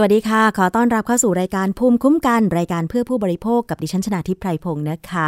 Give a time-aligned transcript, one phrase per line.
[0.00, 5.26] สวัสดีค่ะ ขอต้อนรับเข้าสู่รายการภูมิคุ้มกัน รายการเพื่อผู้บริโภคกับดิฉันชนาทิพไพรพงศ์นะคะ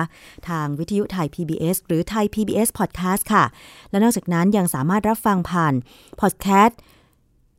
[0.48, 3.44] ทางวิทยุไทย PBS หรือไทย PBS Podcast ค่ะ
[3.90, 5.74] และนอกจากนั้นยังสามารถรับฟังผ่าน
[6.20, 6.74] Podcast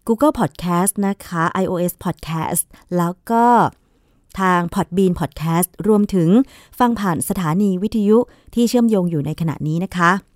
[0.07, 2.63] Google Podcast นะคะ iOS Podcast
[2.97, 3.45] แล้วก็
[4.39, 6.29] ทาง Podbean Podcast รวมถึง
[6.79, 8.17] ฟังผ่านสถานีวิทยุ
[8.55, 10.30] ที่เชื่อมโยงอยู่ในขณะนี้นะคะ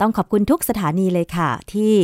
[0.00, 1.94] ต้องขอบคุณทุกสถานีเลยค่ะ ที่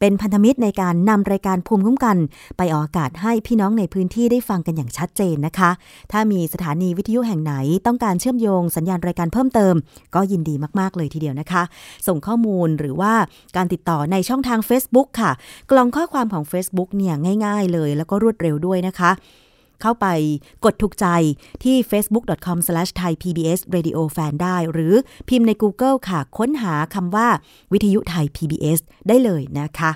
[0.00, 2.16] เป็นพันธมิตรในการนำรายการภูมิคุ้มกัน
[2.56, 5.70] ไปออกอากาศให้พี่น้องในพื้นที่ได้ฟังกันอย่างชัดเจนนะคะ
[6.12, 7.54] ถ้ามีสถานีวิทยุแห่งไหน
[7.86, 9.74] ต้องการเชื่อมโยงสัญญาณรายการเพิ่มเติม
[10.14, 11.62] ก็ยินดีมากๆเลยทีเดียวนะคะ
[12.06, 13.12] ส่งข้อมูลหรือว่า
[13.56, 15.30] การติดต่อในช่องทาง Facebook ค่ะ
[15.70, 17.14] กล่องข้อความของ Facebook เนี่ย
[17.46, 19.10] ง่าย ๆ เลย แล้วก็รวดเร็วด้วยนะคะ
[19.82, 20.06] เข้าไป
[20.64, 21.06] กดถูกใจ
[21.64, 24.94] ที่ facebook.com/thaipbsradiofan ได้ หรือ
[25.28, 27.28] พิมพ์ใน Google ค่ะ ค้นหาคำว่า
[27.72, 28.78] วิทยุไทย PBS
[29.08, 29.92] ได้เลยนะคะ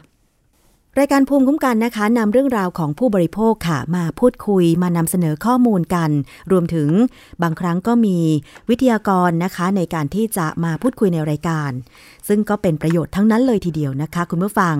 [1.01, 6.11] รายการภูมิคุ้มกันนะคะนำเรื่องราวของผู้บริโภคค่ะ มาพูดคุยมานำเสนอข้อมูลกัน
[6.51, 6.89] รวมถึง
[7.43, 8.19] บางครั้งก็มี
[8.69, 11.71] วิทยากรนะคะ ในการที่จะมาพูดคุยในรายการ
[12.29, 14.77] ซึ่งก็เป็นประโยชน์ทั้งนั้นเลยทีเดียวนะคะ คุณผู้ฟัง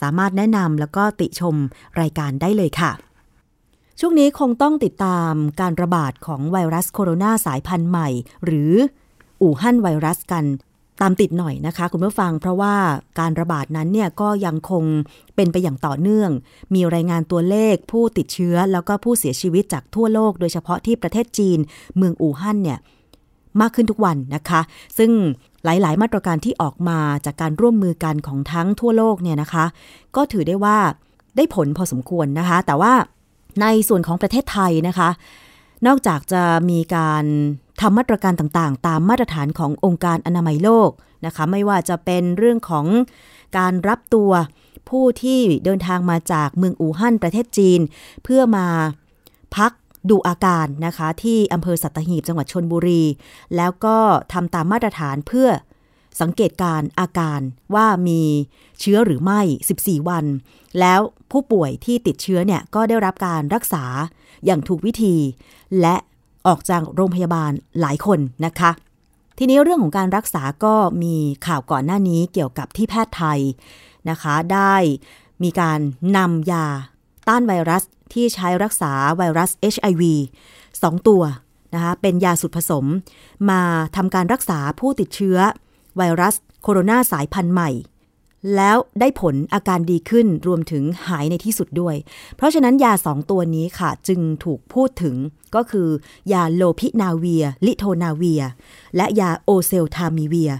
[0.00, 1.54] สามารถแนะนำแล้วก็ติชม
[2.00, 2.92] รายการได้เลยค่ะ
[4.06, 8.08] ช่วงนี้คงต้องติดตามการระบาดของไวรัสโคโรนาสายพันธุ์ใหม่
[8.44, 8.72] หรือ
[9.42, 10.44] อู่ฮั่นไวรัสกัน
[11.02, 12.74] ตามติดหน่อยนะคะ คุณผู้ฟังเพราะว่า
[13.20, 14.84] การระบาดนั้นเนี่ยก็ยังคง
[15.36, 16.30] เป็นไปอย่างต่อเนื่อง
[16.74, 21.58] มีรายงานตัวเลขผู้ติดเชื้อ แล้วก็ผู้เสียชีวิตจากทั่วโลก โดยเฉพาะที่ประเทศจีน
[21.96, 22.78] เมืองอู่ฮั่นเนี่ย
[23.60, 24.60] มากขึ้นทุกวันนะคะ
[24.98, 25.10] ซึ่ง
[25.64, 29.64] หลาย ๆ มาตรการที่ออกมาจากการร่วมมือกันของทั้งทั่วโลกเนี่ยนะคะ
[30.16, 30.78] ก็ถือได้ว่า
[31.36, 32.92] ได้ผลพอสมควรนะคะ แต่ว่า
[33.62, 35.10] ในส่วนของประเทศไทยนะคะ
[35.86, 37.24] นอกจากจะมีการ
[37.80, 40.90] ทำมาตรการต่างๆ ตามมาตรฐานขององค์การอนามัยโลก
[41.26, 42.86] นะคะ ไม่ว่าจะเป็นเรื่องของ
[43.58, 44.30] การรับตัว
[44.88, 47.80] ผู้ที่เดินทางมาจากเมืองอู่ฮั่นประเทศจีน
[48.24, 48.66] เพื่อมา
[49.56, 49.72] พัก
[50.10, 53.02] ดูอาการนะคะ ที่อำเภอสัตหีบจังหวัดชนบุรี
[53.56, 53.96] แล้วก็
[54.32, 55.48] ทำตามมาตรฐานเพื่อ
[56.20, 57.40] สังเกตการอาการ
[57.74, 58.22] ว่ามี
[58.80, 59.40] เชื้อหรือไม่
[59.76, 60.24] 14 วัน
[60.80, 61.00] แล้ว
[61.30, 63.84] ผู้ป่วยที่ติดเชื้อเนี่ยก็ได้รับการรักษา
[64.44, 65.16] อย่างถูกวิธี
[65.80, 65.96] และ
[66.46, 67.50] ออกจากโรงพยาบาล
[67.80, 68.70] หลายคนนะคะ
[69.38, 71.16] ทีนี้เรื่องของการรักษาก็มี
[71.46, 73.40] ข่าวก่อนหน้านี้เกี่ยวกับที่แพทย์ไทย
[74.10, 74.74] นะคะ ได้
[75.42, 75.80] มีการ
[76.16, 76.66] นำยา
[77.28, 77.82] ต้านไวรัส
[78.12, 80.02] ที่ใช้รักษาไวรัส HIV
[80.54, 81.22] 2 ตัว
[81.74, 82.84] นะคะเป็นยาสุดผสม
[83.50, 83.60] มา
[83.96, 85.38] ทำการรักษาผู้ติดเชื้อ
[85.96, 87.70] ไวรัสโคโรนาสายพันธุ์ใหม่
[88.56, 91.96] แล้วได้ผลอาการดีขึ้นรวมถึงหายในที่สุดด้วย
[92.36, 95.14] เพราะฉะนั้นยาสองตัวนี้ค่ะจึงถูกพูดถึง
[95.54, 95.88] ก็คือ
[96.32, 98.42] ยาโลพินาเวีย ร์ ริโทนาเวียร์
[98.96, 100.52] และยาโอเซลทามิเวียร์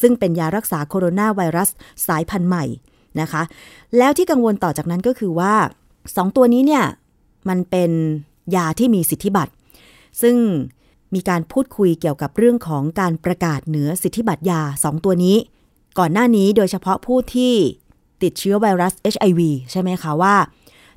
[0.00, 1.68] ซึ่งเป็นยารักษาโคโรนาไวรัส
[2.06, 2.64] สายพันธุ์ใหม่
[3.20, 3.42] นะคะ
[3.98, 5.54] แล้วที่กังวลต่อจากนั้นก็คือว่า
[6.16, 6.84] สองตัวนี้เนี่ย
[7.48, 7.90] มันเป็น
[8.56, 9.52] ยาที่มีสิทธิบัตร
[10.22, 10.36] ซึ่ง
[11.14, 15.36] มีการพูดคุยเกี่ยวกับเรื่องของการประกาศเหนือสิทธิบัตรยา 2 ตัวนี้
[15.98, 17.54] ก่อนหน้านี้โดยเฉพาะผู้ที่
[18.22, 19.40] ติดเชื้อไวรัส HIV
[19.70, 20.36] ใช่ไหมคะว่า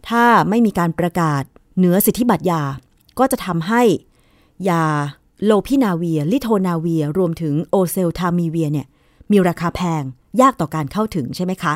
[0.09, 1.43] ถ้าไม่มีการประกาศ
[1.77, 2.61] เหนือสิทธิบัตรยา
[3.19, 3.81] ก็จะทำให้
[4.69, 4.83] ยา
[5.45, 8.87] โลพินาเวีย ลิโทนาเวีย รวมถึงโอเซลทามีเวียเนี่ย
[9.31, 10.03] มีราคาแพง
[10.41, 11.73] ยากต่อการเข้าถึงใช่ไหมคะ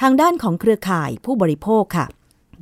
[0.00, 2.06] ทางด้านของเครือข่ายผู้บริโภคค่ะ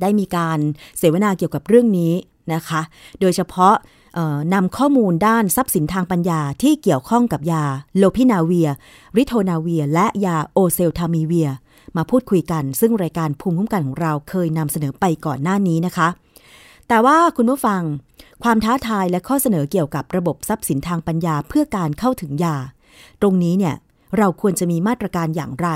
[0.01, 0.59] ได้มีการ
[0.97, 2.13] เสวนาเกี่ยวกับเรื่องนี้
[2.53, 2.81] นะคะ
[3.19, 3.75] โดยเฉพาะ
[4.53, 7.63] นำข้อมูลด้านทรัพย์สินทางปัญญาที่เกี่ยวข้องกับยา
[7.97, 8.69] โลพินาเวีย
[9.17, 11.49] ริโทนาเวีย และยาโอเซลทามีเวีย
[11.97, 16.07] มาพูดคุยกัน ซึ่งรายการภูมิคุ้มกันของเราเคยนำเสนอไปก่อนหน้านี้นะคะ
[16.87, 17.81] แต่ว่าคุณผู้ฟัง
[18.43, 22.57] ความท้าทายและข้อเสนอเกี่ยวกับระบบทรัพย์สินทางปัญญาเพื่อการเข้าถึงยา
[23.21, 23.75] ตรงนี้เนี่ย
[24.17, 25.69] เราควรจะมีมาตรการอย่างไร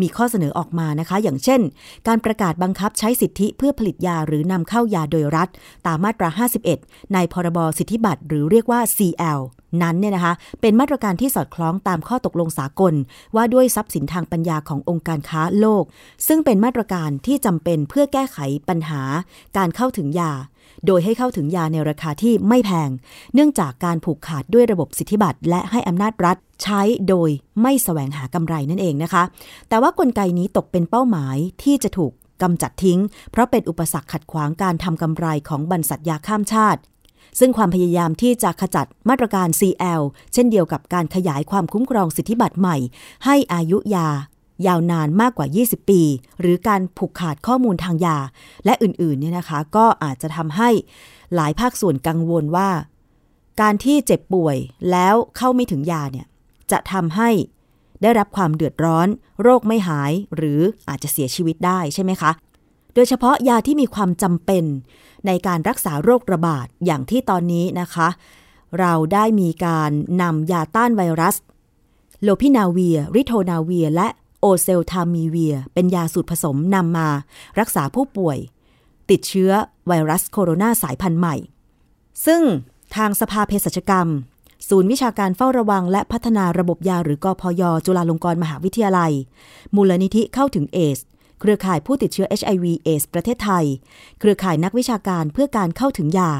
[0.00, 1.60] มีข้อเสนอออกมานะคะ อย่างเช่น
[2.08, 5.48] การประกาศบังคับใช้สิทธิเพื่อผลิตยาหรือนำเข้ายาโดยรัฐ
[5.86, 6.28] ตามมาตรา
[6.72, 9.40] 51 ในพรบสิทธิบัตรหรือเรียกว่า CL
[9.82, 12.94] นั้นเนี่ยนะคะเป็นมาตรการที่สอดคล้องตามข้อตกลงสากล
[13.36, 15.84] ว่าด้วยทรัพย์สินทางปัญญาขององค์การค้าโลก
[16.26, 19.02] ซึ่งเป็นมาตรการที่จำเป็นเพื่อแก้ไขปัญหา
[19.56, 20.32] การเข้าถึงยา
[20.86, 22.90] โดยให้เข้าถึงยาในราคาที่ไม่แพง
[23.34, 27.30] เนื่องจากการผูกขาดด้วยระบบสิทธิบัตรและให้อำนาจรัฐใช้โดย
[27.62, 29.22] ไม่แสวงหากำไรนั่นเองนะคะ
[29.68, 32.12] แต่ว่ากลไกนี้ตกเป็นเป้าหมายที่จะถูก
[32.42, 33.00] กำจัดทิ้ง
[33.30, 36.80] เพราะเป็นอุปสรรคขัดขวางการทำกำไรของบรรษัทยาข้ามชาติ
[37.38, 40.02] ซึ่งความพยายามที่จะขจัดมาตรการ CL
[40.32, 42.76] เช่นเดียวกับการขยายความคุ้มครองสิทธิบัตรใหม่
[43.24, 44.08] ให้อายุยา
[44.66, 46.02] ยาวนานมากกว่า 20 ปี
[46.40, 48.18] หรือการผูกขาดข้อมูลทางยา
[48.64, 50.70] และอื่นๆเนี่ยนะคะ ก็อาจจะทำให้
[51.34, 52.70] หลายภาคส่วนกังวลว่า
[53.60, 54.56] การที่เจ็บป่วย
[54.90, 56.26] แล้วเข้าไม่ถึงยาเนี่ย
[56.70, 57.30] จะทำให้
[58.02, 59.08] ได้รับความเดือดร้อน
[59.42, 62.30] โรคไม่หายหรืออาจจะเสียชีวิตได้ใช่ไหมคะ
[62.94, 64.64] โดยเฉพาะยาที่มีความจำเป็น
[65.26, 68.08] ในการรักษาโรคระบาดอย่างที่ตอนนี้นะคะ
[68.80, 69.90] เราได้มีการ
[70.22, 71.36] นำยาต้านไวรัส
[72.22, 74.08] โลพินาเวีย ริโทนาเวีย และ
[74.42, 77.08] โอเซลทามีเวีย เป็นยาสูตรผสมนำมา
[77.60, 78.38] รักษาผู้ป่วย
[79.10, 79.50] ติดเชื้อ
[79.86, 81.36] ไวรัสโคโรนาสายพันธุ์ใหม่
[82.26, 82.42] ซึ่ง
[82.96, 84.08] ทางสภาเภสัชกรรม
[84.68, 89.12] ศูนย์วิชาการเฝ้าระวัง และพัฒนาระบบยาหรือกอพย จุฬาลงกรณ์มหาวิทยาลัย
[89.74, 90.98] มูลนิธิเข้าถึงเอส
[91.40, 93.64] เครือข่ายผู้ติดเชื้อ HIV เอสประเทศไทย
[94.18, 96.32] เครือข่ายนักวิชาการเพื่อการเข้าถึงยา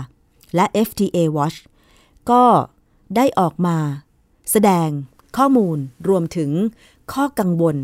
[0.57, 1.59] และ FTA Watch
[2.31, 2.43] ก็
[3.17, 3.77] ได้ออกมา
[4.51, 4.89] แสดง
[5.37, 5.79] ข้อมูล
[6.09, 6.51] รวมถึง
[7.15, 7.77] ข้อกังวล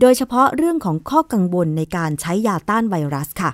[0.00, 3.50] โดยเฉพาะเรื่องของข้อกังวลในการใช้ยาต้านไวรัสค่ะ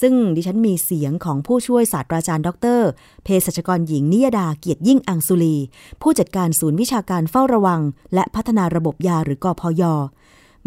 [0.00, 2.80] ซึ่งดิฉันมีเสียงของผู้ช่วยศาสตราจารย์ดร
[3.24, 5.56] เภสัชกรหญิงนิยดาเกียรติยิ่งอังสุลี
[6.02, 7.80] ผู้จัดการศูนย์วิชาการเฝ้าระวัง
[8.14, 9.82] และพัฒนาระบบยาหรือกอพย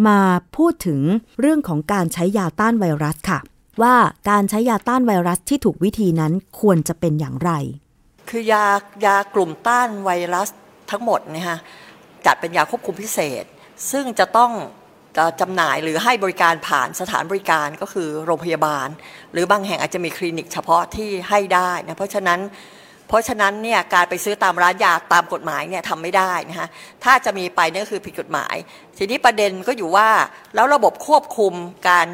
[0.07, 0.19] มา
[0.55, 0.99] พูดถึง
[1.39, 3.39] เรื่องของการใช้ยาต้านไวรัสค่ะ
[3.81, 3.95] ว่า
[4.29, 7.51] การใช้ยาต้านไวรัสที่ถูกวิธีนั้นควรจะเป็นอย่างไร
[8.29, 8.65] คือยา
[9.05, 10.49] ยากลุ่มต้านไวรัส
[10.89, 11.57] ทั้งหมดนะฮะ
[12.25, 13.45] จัดเป็นยาควบคุมพิเศษ
[13.91, 14.51] ซึ่งจะต้อง
[15.41, 18.87] จำหน่ายหรือให้บริการผ่านสถานบริการก็คือโรงพยาบาล
[19.33, 22.39] หรือบางแห่งอาจจะมีคลินิกเฉพาะที่ให้ได้นะเพราะฉะนั้น
[23.07, 26.69] เพราะฉะนั้นเนี่ยการไปซื้อตามร้านยาตามกฎหมายเนี่ยทำไม่ได้นะฮะ
[27.03, 28.55] ถ้าจะมีไปนี่ยคือผิดกฎหมาย
[28.97, 30.07] ทีนี้ประเด็นก็อยู่ว่า
[30.55, 31.53] แล้วระบบควบคุม
[31.89, 32.07] การ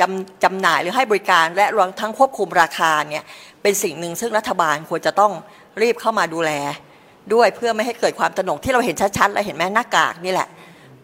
[0.00, 3.24] จำจำหน่ายหรือให้บริการและรวมทั้งควบคุมราคาเนี่ย
[3.62, 5.32] เป็นสิ่งหนึ่งซึ่งรัฐบาลควรจะต้อง
[5.82, 6.52] รีบเข้ามาดูแล
[7.34, 10.48] ด้วยเพื่อไม่ให้เกิดความตระหนกที่เราเห็นชัดๆและเห็นไหมหน้ากากนี่แหละ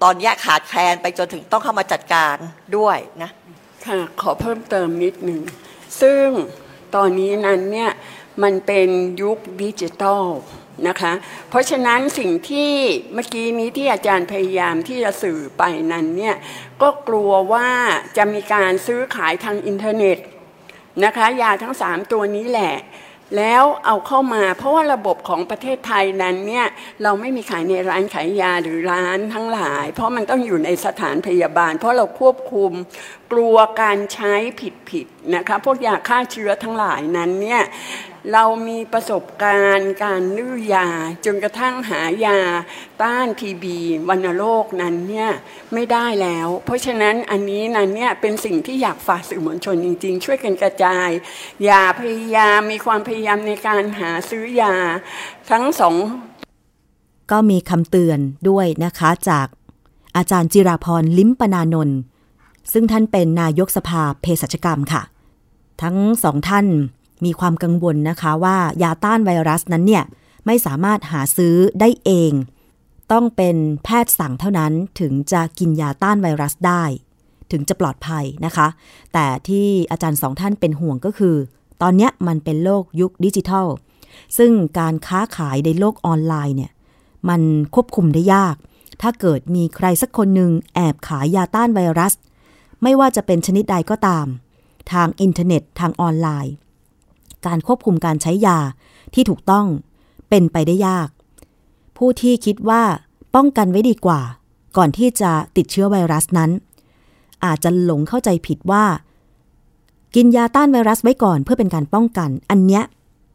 [0.02, 2.36] ตอนนี้ขาดแคลนไปจนถึงต้องเข้ามาจัดการ
[2.76, 3.30] ด้วยนะ
[3.86, 5.40] ค่ะขอเพิ่มเติมนิดหนึ่ง
[6.00, 6.26] ซึ่ง
[6.94, 7.90] ตอนนี้นั้นเนี่ย
[8.42, 8.88] มันเป็น
[9.22, 10.24] ยุคดิจิทัล
[10.88, 11.12] นะคะ
[11.48, 12.72] เพราะฉะนั้นสิ่งที่
[13.14, 15.62] เมื่อกี้นี้ที่อาจารย์พยายามที่จะสื่อไป
[15.92, 16.36] นั้นเนี่ย
[16.82, 17.68] ก็กลัวว่า
[18.16, 20.18] จะมีการซื้อขายทางอินเทอร์เน็ต
[21.04, 22.74] นะคะ ยาทั้งสามตัวนี้แหละ
[23.36, 26.66] แล้วเอาเข้ามาเพราะว่าระบบของประเทศไทยนั้นเนี่ย
[27.02, 32.72] เราไม่มีขายในร้านขายยาหรือร้านทั้งหลาย เพราะมันต้องอยู่ในสถานพยาบาล เพราะเราควบคุม
[33.32, 34.34] กลัวการใช้
[34.88, 37.62] ผิดๆนะคะพวกยาฆ่าเชื้อทั้งหลายนั้นเนี่ย
[38.32, 40.88] เรามีประสบการณ์การลื้อยา
[41.24, 42.38] จนกระทั่งหายา
[43.02, 45.30] ต้านทีบีวันโรคนั้นเนี่ย
[45.74, 51.08] ไม่ได้แล้ว เพราะฉะนั้นอันนี้นั้นเนี่ยเป็นสิ่งที่อยากฝากสื่อมวลชนจริง ๆ ช่วยกันกระจาย
[51.64, 54.74] อย่าพยายามมีความพยายามในการหาซื้อยา
[55.50, 55.94] ทั้งสอง
[57.30, 58.18] ก็มีคำเตือน
[58.48, 59.46] ด้วยนะคะจาก
[60.16, 61.98] อาจารย์จิราพรลิมปนานนท์
[62.72, 65.02] ซึ่งท่านเป็นนายกสภาเภสัชกรรมค่ะ
[65.82, 66.66] ทั้งสองท่าน
[67.24, 70.04] มีความกังวลนะคะว่ายาต้านไวรัสนั้นเนี่ย
[70.46, 72.32] ไม่สามารถหาซื้อได้เอง
[73.12, 76.84] ต้องเป็นแพทย์สั่งเท่านั้นถึงจะกินยาต้านไวรัสได้
[77.50, 78.68] ถึงจะปลอดภัยนะคะ
[79.12, 81.36] แต่ที่อาจารย์สองท่านเป็นห่วงก็คือ
[81.82, 83.66] ตอนนี้มันเป็นโลกยุคดิจิทัล
[84.38, 86.72] ซึ่งการค้าขายในโลกออนไลน์เนี่ย
[87.28, 87.40] มัน
[87.74, 88.56] ควบคุมได้ยาก
[89.02, 92.12] ถ้าเกิดมีใครสักคนหนึ่งแอบขายยาต้านไวรัส
[92.82, 94.26] ไม่ว่าจะเป็นชนิดใดก็ตาม
[94.92, 96.54] ทางอินเทอร์เน็ตทางออนไลน์
[97.46, 98.58] การควบคุมการใช้ยา
[99.14, 99.66] ที่ถูกต้อง
[100.28, 101.08] เป็นไปได้ยาก
[101.96, 102.82] ผู้ที่คิดว่า
[103.34, 104.20] ป้องกันไว้ดีกว่า
[104.76, 106.50] ก่อนที่จะติดเชื้อไวรัสนั้น
[107.44, 108.84] อาจจะหลงเข้าใจผิดว่า
[110.14, 112.84] กินยาต้านไวรัสไว้ก่อนเพื่อเป็นการป้องกัน อันเนี้ย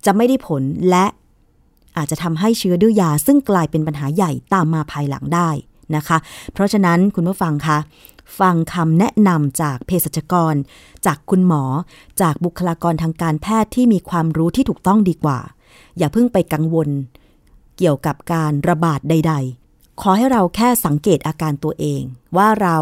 [0.05, 1.05] จะไม่ได้ผลและ
[1.97, 5.49] อาจจะทำให้เชื้อดื้อยาซึ่งกลายเป็นปัญหาใหญ่ตามมาภายหลังได้
[5.95, 6.17] นะคะ
[6.53, 7.77] เพราะฉะนั้นคุณผู้ฟังคะ
[8.39, 10.55] ฟังคำแนะนำจากเภสัชกร
[11.05, 11.63] จากคุณหมอ
[12.21, 15.39] จากบุคลากรทางการแพทย์ที่มีความรู้ที่ถูกต้องดีกว่า
[15.97, 16.89] อย่าเพิ่งไปกังวล
[17.77, 19.33] เกี่ยวกับการระบาดใด
[19.67, 22.01] ๆ ขอให้เราแค่สังเกตอาการตัวเอง
[22.37, 22.77] ว่าเรา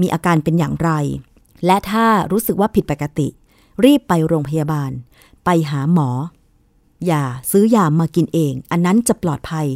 [0.00, 0.90] มีอาการเป็นอย่างไร
[1.66, 3.28] และถ้ารู้สึกว่าผิดปกติ
[3.84, 4.90] รีบไปโรงพยาบาล
[5.44, 6.08] ไปหาหมอ
[7.06, 9.66] อย่าซื้อยามากินเอง อันนั้นจะปลอดภัย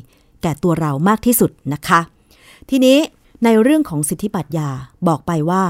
[0.43, 2.01] แก่ตัวเรามากที่สุดนะคะ
[2.71, 2.99] ทีนี้
[3.45, 4.69] ในเรื่องของสิทธิบัตรยา
[5.09, 5.65] บอกไปว่า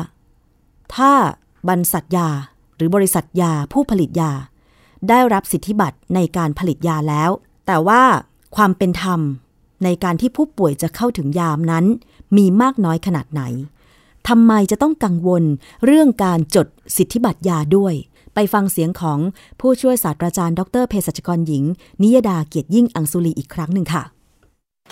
[0.95, 1.13] ถ้า
[1.69, 2.29] บรรษัทยา
[2.77, 4.33] หรือบริษัทยาผู้ผลิตยา
[5.09, 7.31] ได้รับสิทธิบัตรในการผลิตยาแล้ว
[7.67, 8.03] แต่ว่า
[8.57, 9.21] ความเป็นธรรม
[9.85, 11.85] ในการที่ผู้ป่วยจะเข้าถึงยามนั้น
[12.37, 13.43] มีมากน้อยขนาดไหน
[14.29, 15.45] ทำไมจะต้องกังวล
[15.85, 17.95] เรื่องการจดสิทธิบัตรยาด้วย
[18.35, 19.19] ไปฟังเสียงของ
[19.61, 21.65] ผู้ช่วยศาสตราจารย์ ดรเภสัชกรหญิง
[22.03, 24.03] นิยดาเกียรติยิ่งอังสุรีอีกครั้งหนึ่งค่ะ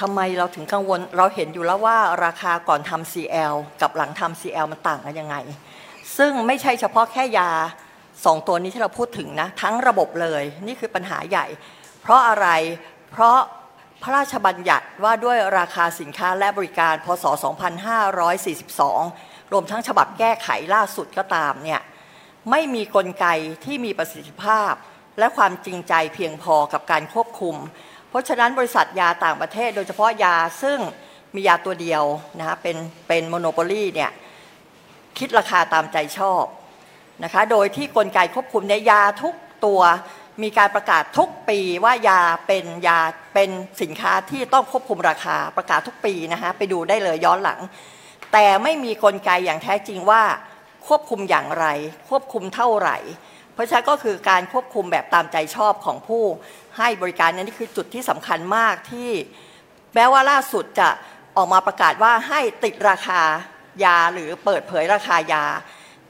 [0.00, 5.36] ทำไมเราถึงกังวลเราเห็นอยู่แล้วว่าราคาก่อนทำ CL กับหลังทำ CL มันต่างกันยังไง
[6.18, 7.50] ซึ่งไม่ใช่เฉพาะแค่ยา
[8.24, 11.46] สองตัวนี้ที่เราพูดถึงนะ ทั้งระบบเลยนี่คือปัญหาใหญ่
[12.02, 12.48] เพราะอะไร
[13.12, 13.38] เพราะ
[14.02, 17.24] พระราชบัญญัติว่าด้วยราคาสินค้าและบริการ พศ
[18.48, 21.80] 2542 รวมทั้งฉบับแก้ไขล่าสุดก็ตามเนี่ย
[22.50, 23.26] ไม่มีกลไก
[23.64, 24.72] ที่มีประสิทธิภาพ
[25.18, 27.56] และความจริงใจเพียงพอกับการควบคุม
[28.10, 30.78] เพราะฉะนั้นบริษัทยาต่างประเทศ โดยเฉพาะยาซึ่ง
[31.34, 32.04] มียาตัวเดียว
[32.38, 32.76] นะคะเป็น
[33.08, 34.10] เป็นโมโนโปลีเนี่ย
[35.18, 36.44] คิดราคาตามใจชอบ
[37.24, 39.34] นะคะโดยที่กลไกควบคุมในยยาทุก
[39.64, 39.80] ตัว
[40.42, 42.98] มีการประกาศทุกปีว่ายาเป็นยา
[43.34, 43.50] เป็น
[43.82, 47.60] สินค้าที่ต้องควบคุมราคาประกาศทุกปีนะคะไปดูได้เลยย้อนหลัง
[48.32, 50.22] แต่ไม่มีกลไกอย่างแท้จริงว่า
[50.86, 51.66] ควบคุมอย่างไร
[52.08, 52.98] ควบคุมเท่าไหร่
[53.54, 56.24] เพราะฉะนั้นก็คือการควบคุมแบบตามใจชอบของผู้
[56.78, 59.10] ให้บริการนี่คือจุดที่สำคัญมากที่
[59.94, 60.88] แม้ว่าล่าสุดจะ
[61.36, 63.20] ออกมาประกาศว่าให้ติดราคา
[63.84, 65.44] ยาหรือเปิดเผยราคายา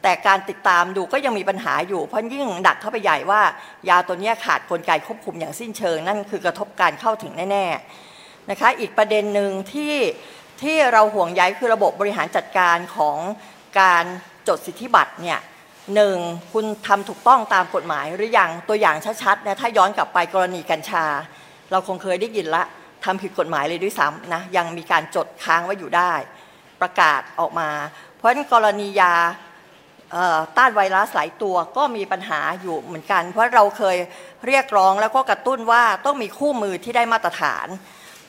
[0.03, 3.41] แต่การติดตามดูก็ยังมีปัญหาอยู่ เพราะยิ่งดักเข้าไปใหญ่ว่า
[3.89, 9.95] ยาตัวนี้ขาดกลไกควบคุมอย่างสิ้นเชิง นั่นคือกระทบการเข้าถึงแน่ๆนะคะอีกประเด็นหนึ่งที่
[10.63, 13.17] ที่เราห่วงใยคือระบบบริหารจัดการของ
[13.81, 14.05] การ
[14.49, 15.39] จดสิทธิบัตรเนี่ย
[15.95, 16.16] หนึ่ง
[16.52, 21.04] คุณทำถูกต้องตามกฎหมายหรืออยังตัวอย่างชัดๆนะถ้าย้อนกลับไปกรณีกัญชา
[21.71, 22.64] เราคงเคยได้ยินละ
[23.04, 26.12] ทำผิดกฎหมายเลยด้วยซ้ำนะยังมีการจดค้างไว้อยู่ได้
[26.80, 27.71] ประกาศออกมา
[28.16, 29.14] เพราะฉะนั้นกรณียา
[30.57, 33.97] ต้านไวรัสหลายตัวก็มีปัญหาอยู่เหมือนกัน เพราะเราเคย
[34.47, 37.66] เรียกร้องแล้วก็กระตุ้นว่าต้องมีคู่มือที่ได้มาตรฐาน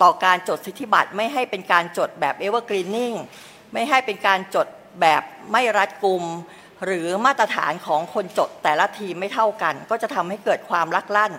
[0.01, 3.15] ต่อการจดสิทธิบัตรไม่ให้เป็นการจดแบบ evergreening
[3.73, 4.67] ไม่ให้เป็นการจด
[5.01, 6.23] แบบไม่รัดกุม
[6.85, 11.33] หรือมาตรฐานของคนจดแต่ละทีมไม่เท่ากัน ก็จะทำให้เกิดความลักลั่น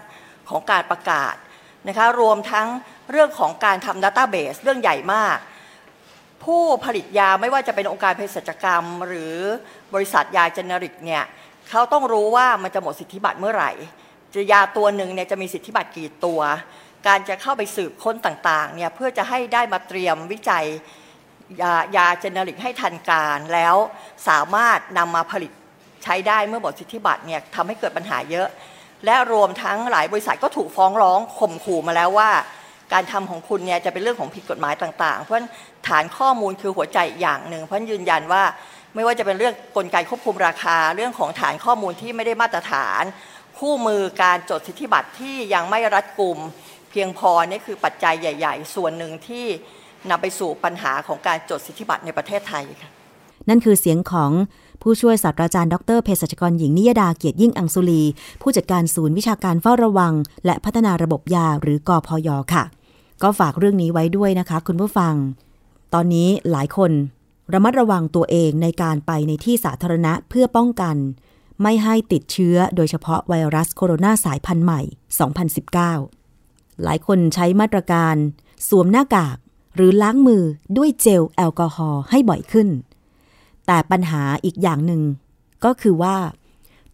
[0.48, 1.34] ของการประกาศ
[1.88, 2.68] นะคะรวมทั้ง
[3.10, 5.38] เรื่องของการทำดัตต้าเบสเรื่องใหญ่มาก
[6.44, 9.34] ผู้ผลิตยาไม่ว่าจะเป็นองค์การเภสัชกรรม หรือ
[9.94, 11.24] บริษัทยาเจเนริกเนี่ย
[11.68, 13.72] เขาต้องรู้ว่ามันจะหมดสิทธิบัตรเมื่อไหร่
[14.34, 16.40] จะยาตัวหนึ่งเนี่ยจะมีสิทธิบัตรกี่ตัว
[17.06, 20.66] การจะเข้าไปสืบค้นต่างๆเนี่ยเพื่อจะให้ได้มาเตรียมวิจัย
[21.62, 23.76] ยายาเจเนริกให้ทันการแล้ว
[24.28, 25.52] สามารถนำมาผลิต
[26.04, 28.48] ใช้ได้เมื่อหมดสิทธิบัตรเนี่ยทำให้เกิดปัญหาเยอะ
[29.04, 32.30] และรวมทั้งหลายบริษัทก็ถูกฟ้องร้องข่มขู่มาแล้วว่า
[32.92, 35.48] การทำของคุณเนี่ยจะเป็นเรื่องของผิดกฎหมายต่าง ๆ เพราะฉัน
[35.88, 38.42] ฐานข้อมูลคือหัวใจอย่างหนึ่ง เพราะฉันยืนยันว่า
[38.94, 43.02] ไม่ว่าจะเป็นเรื่องกลไกควบคุมราคาเรื่องของฐานข้อมูลที่ไม่ได้มาตรฐาน
[43.58, 46.38] คู่มือการจดสิทธิบัตรที่ยังไม่รัดกุม
[46.90, 49.46] เพียงพอนี่คือปัจจัยใหญ่ ๆ ส่วนหนึ่งที่
[50.10, 52.90] นำไปสู่ปัญหาของการจดสิทธิบัตรในประเทศไทยค่ะ
[53.48, 54.30] นั่นคือเสียงของ
[54.82, 58.02] ผู้ช่วยศาสตราจารย์ดรเภสัชกรหญิงนิยดาเกียรติยิ่งอังสุลี
[58.42, 60.14] ผู้จัดการศูนย์วิชาการเฝ้าระวัง
[60.46, 62.64] และพัฒนาระบบยาหรือกอพยค่ะ
[63.22, 65.14] ก็ฝากเรื่องนี้ไว้ด้วยนะคะ คุณผู้ฟัง
[65.94, 66.92] ตอนนี้หลายคน
[67.52, 70.96] ระมัดระวังตัวเองในการไปในที่สาธารณะเพื่อป้องกัน
[71.62, 74.80] ไม่ให้ติดเชื้อโดยเฉพาะไวรัสโคโรนาสายพันธุ์ใหม่
[76.02, 78.16] 2019 หลายคนใช้มาตรการ
[78.68, 79.36] สวมหน้ากาก
[79.74, 80.42] หรือล้างมือ
[80.76, 82.68] ด้วยเจลแอลกอฮอล์ให้บ่อยขึ้น
[83.66, 85.02] แต่ปัญหาอีกอย่างหนึ่ง
[85.64, 86.16] ก็คือว่า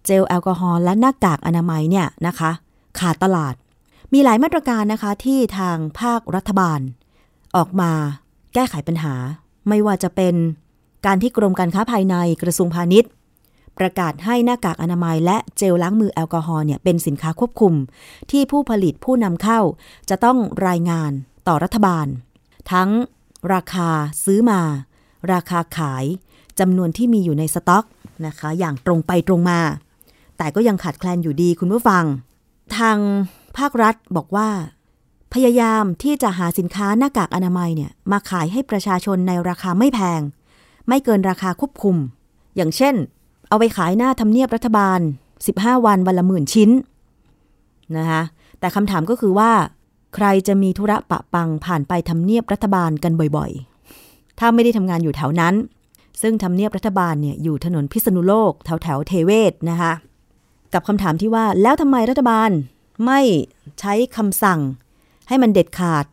[0.04, 2.50] เจลแอลกอฮอล์และหน้ากากอนามัยเนี่ยนะคะ
[2.98, 3.54] ขาดตลาด
[4.12, 6.80] มีหลายมาตรการนะคะที่ทางภาครัฐบาล
[7.56, 7.92] ออกมา
[8.54, 9.14] แก้ไขปัญหา
[9.68, 10.34] ไม่ว่าจะเป็น
[11.06, 13.10] การที่กรมการค้าภายในกระทรวงพาณิชย์
[13.78, 17.74] ประกาศให้หน้ากากอนามัย และเจลล้างมือแอลกอฮอล์เนี่ยเป็นสินค้าควบคุม
[18.30, 19.60] ที่ผู้ผลิตผู้นำเข้า
[20.10, 21.12] จะต้องรายงาน
[21.48, 22.06] ต่อรัฐบาล
[22.72, 22.90] ทั้ง
[23.54, 23.88] ราคา
[24.24, 24.60] ซื้อมา
[25.32, 26.04] ราคาขาย
[26.60, 27.84] จำนวนที่มีอยู่ในสต็อก
[28.26, 29.60] นะคะ อย่างตรงไปตรงมา
[30.38, 32.04] แต่ก็ยังขาดแคลนอยู่ดีคุณผู้ฟัง
[32.76, 32.98] ทาง
[33.58, 34.48] ภาครัฐบอกว่า
[35.34, 40.20] พยายามที่จะหาสินค้าหน้ากากอนามัยเนี่ยมาขายให้ประชาชนในราคาไม่แพง
[40.88, 41.96] ไม่เกินราคาควบคุม
[42.56, 42.94] อย่างเช่น
[43.48, 45.00] เอาไปขายหน้าทำเนียบรัฐบาล
[45.42, 46.70] 15 วันวันละหมื่นชิ้น
[47.96, 48.22] นะคะ
[48.60, 49.50] แต่คำถามก็คือว่า
[50.14, 55.54] ใครจะมีธุระปะปังผ่านไปทำเนียบรัฐบาลกันบ่อยๆ ถ้าไม่ได้ทำงานอยู่แถวนั้น
[56.22, 59.92] ซึ่งทำเนียบรัฐบาลเนี่ยอยู่ถนนพิษณุโลกแถวแถวเทเวศนะคะ
[60.72, 62.50] กับคำถามที่ว่าแล้วทำไมรัฐบาล
[63.06, 63.20] ไม่
[63.80, 64.60] ใช้คำสั่ง
[65.28, 66.04] ให้มันเด็ดขาด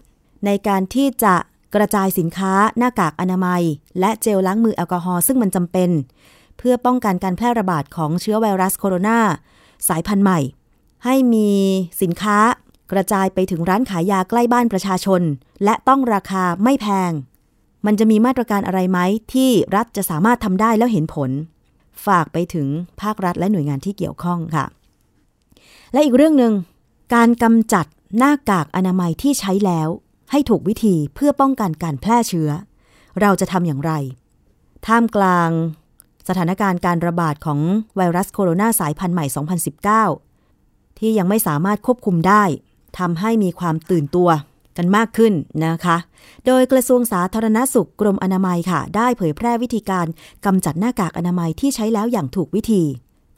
[0.46, 1.36] ในการที่จะ
[1.76, 3.62] กระจายสินค้าหน้ากากอนามัย
[4.00, 5.90] และเจลล้างมือแอลกอฮอล์ซึ่งมันจำเป็น
[6.58, 9.20] เพื่อป้องกันการแพร่ระบาดของเชื้อไวรัสโคโรนา
[9.88, 10.40] สายพันธุ์ใหม่
[11.06, 11.50] ให้มี
[12.02, 12.38] สินค้า
[12.92, 15.22] กระจายไปถึงร้านขายยาใกล้บ้านประชาชน
[15.64, 17.12] และต้องราคาไม่แพง
[17.86, 19.00] มันจะมีมาตรการอะไรไหม
[19.34, 21.32] ที่รัฐจะสามารถทำได้แล้วเห็นผล
[22.06, 22.68] ฝากไปถึง
[23.02, 24.66] ภาครัฐและหน่วยงานที่เกี่ยวข้องค่ะ
[25.94, 26.54] และอีกเรื่องหนึ่ง
[27.16, 27.86] การกำจัด
[28.18, 29.90] หน้ากากอนามัยที่ใช้แล้ว
[30.32, 32.50] ให้ถูกวิธีเพื่อป้องกันการแพร่เชื้อ
[33.22, 33.92] เราจะทำอย่างไร
[34.86, 35.50] ท่ามกลาง
[36.28, 37.60] สถานการณ์การระบาดของ
[37.96, 39.26] ไวรัสโคโรนาสายพันธุ์ใหม่
[40.12, 42.44] 2019 ที่ยังไม่สามารถควบคุมได้
[43.00, 44.30] ทำให้มีความตื่นตัว
[44.78, 45.34] กันมากขึ้น
[45.66, 45.98] นะคะ
[46.46, 50.06] โดยกระทรวงสาธารณสุขกรมอนามัยค่ะ ได้เผยแพร่วิธีการ
[50.46, 52.84] กำจัดหน้ากากอนามัยที่ใช้แล้วอย่างถูกวิธี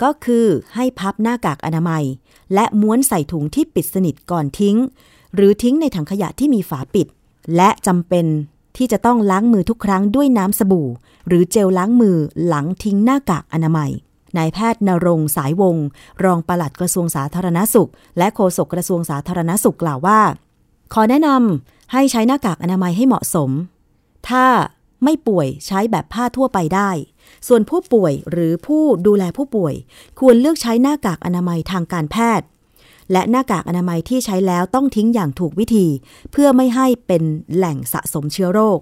[0.03, 2.03] ก็คือให้พับหน้ากากอนามัย
[2.53, 4.77] และม้วนใส่ถุงที่ปิดสนิทก่อนทิ้ง
[5.35, 7.07] หรือทิ้งในถังขยะที่มีฝาปิด
[7.55, 8.25] และจำเป็น
[8.77, 10.87] ที่จะต้องล้างมือทุกครั้งด้วยน้ำสบู่
[11.27, 13.91] หรือเจลล้างมือหลังทิ้งหน้ากากอนามัย
[14.37, 15.85] นายแพทย์นรงสายวงศ์
[16.23, 20.19] รองปลัดกระทรวงสาธารณสุข และโฆษกกระทรวงสาธารณสุขกล่าวว่า
[20.93, 23.49] ขอแนะนำให้ใช้หน้ากากอนามัยให้เหมาะสม
[24.29, 24.45] ถ้า
[25.03, 26.89] ไม่ป่วยใช้แบบผ้าทั่วไปได้
[27.47, 29.73] ส่วนผู้ป่วยหรือผู้ดูแลผู้ป่วย
[30.19, 32.47] ควรเลือกใช้หน้ากากอนามัยทางการแพทย์
[33.11, 35.87] และหน้ากากอนามัยที่ใช้แล้วต้องทิ้งอย่างถูกวิธี
[36.31, 37.23] เพื่อไม่ให้เป็น
[37.55, 38.79] แหล่งสะสมเชื้อโรค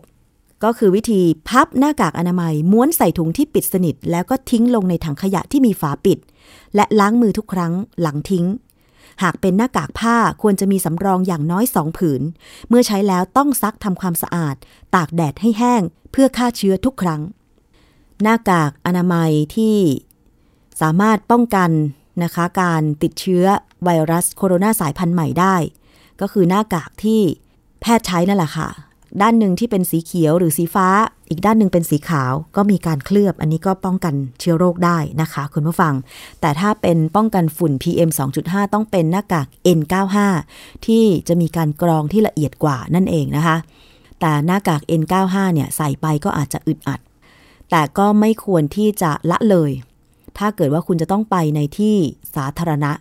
[0.63, 6.19] ก็คือวิธีพับหน้ากากอนามัย ม้วนใส่ถุงที่ปิดสนิท แล้วก็ทิ้งลงในถังขยะที่มีฝาปิด
[6.75, 8.45] และล้างมือทุกครั้งหลังทิ้ง
[9.23, 12.21] หากเป็นหน้ากากผ้าควรจะมีสำรองอย่างน้อยสองผืน
[12.69, 14.55] เมื่อใช้แล้วต้องซักทำความสะอาด
[14.95, 17.21] ตากแดดให้แห้ง เพื่อฆ่าเชื้อทุกครั้ง
[18.23, 19.77] หน้ากากอนามัยที่
[20.81, 21.71] สามารถป้องกัน
[22.23, 23.45] นะคะการติดเชื้อ
[23.83, 25.55] ไวรัสโคโรนาสายพันธุ์ใหม่ได้
[26.21, 27.21] ก็คือหน้ากากที่
[27.81, 28.69] แพทย์ใช้นั่นแหละค่ะ
[29.21, 30.87] ด้านหนึ่งที่เป็นสีเขียวหรือสีฟ้า
[31.29, 35.93] อีกด้านหนึ่งเป็นสีขาว ก็มีการเคลือบ อันนี้ก็ป้องกันเชื้อโรคได้นะคะ คุณผู้ฟัง
[36.41, 38.09] แต่ถ้าเป็นป้องกันฝุ่น PM
[38.41, 39.47] 2.5 ต้องเป็นหน้ากาก
[39.77, 40.17] N95
[40.85, 43.57] ที่จะมีการกรองที่ละเอียดกว่านั่นเองนะคะ
[44.19, 46.99] แต่หน้ากาก N95 เนี่ยใส่ไปก็อาจจะอึดอัด
[47.69, 49.71] แต่ก็ไม่ควรที่จะละเลย
[50.37, 51.95] ถ้าเกิดว่าคุณจะต้องไปในที่
[52.35, 52.91] สาธารณะ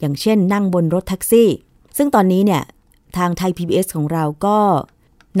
[0.00, 1.48] อย่างเช่นนั่งบนรถแท็กซี่
[1.96, 2.62] ซึ่งตอนนี้เนี่ย
[3.16, 4.58] ทางไทย PBS ของเราก็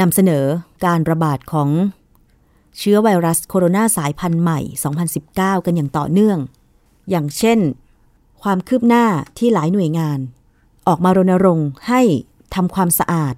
[0.00, 0.44] นำเสนอ
[0.84, 1.68] การระบาดของ
[2.78, 4.60] เชื้อไวรัสโคโรนาสายพันธุ์ใหม่
[5.12, 6.38] 2019 กันอย่างต่อเนื่อง
[7.10, 7.58] อย่างเช่น
[8.42, 9.04] ความคืบหน้า
[9.38, 10.18] ที่หลายหน่วยงาน
[10.86, 12.00] ออกมารณรงค์ให้
[12.54, 13.34] ทำความสะอาด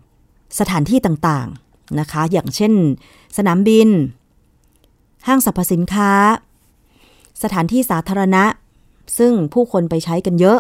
[0.59, 2.73] สถานที่ต่างๆนะคะ อย่างเช่น
[3.37, 3.88] สนามบิน
[5.27, 6.12] ห้างสรรพสินค้า
[7.42, 8.45] สถานที่สาธารณะ
[9.19, 10.59] ซึ่งผู้คนไปใช้กันเยอะ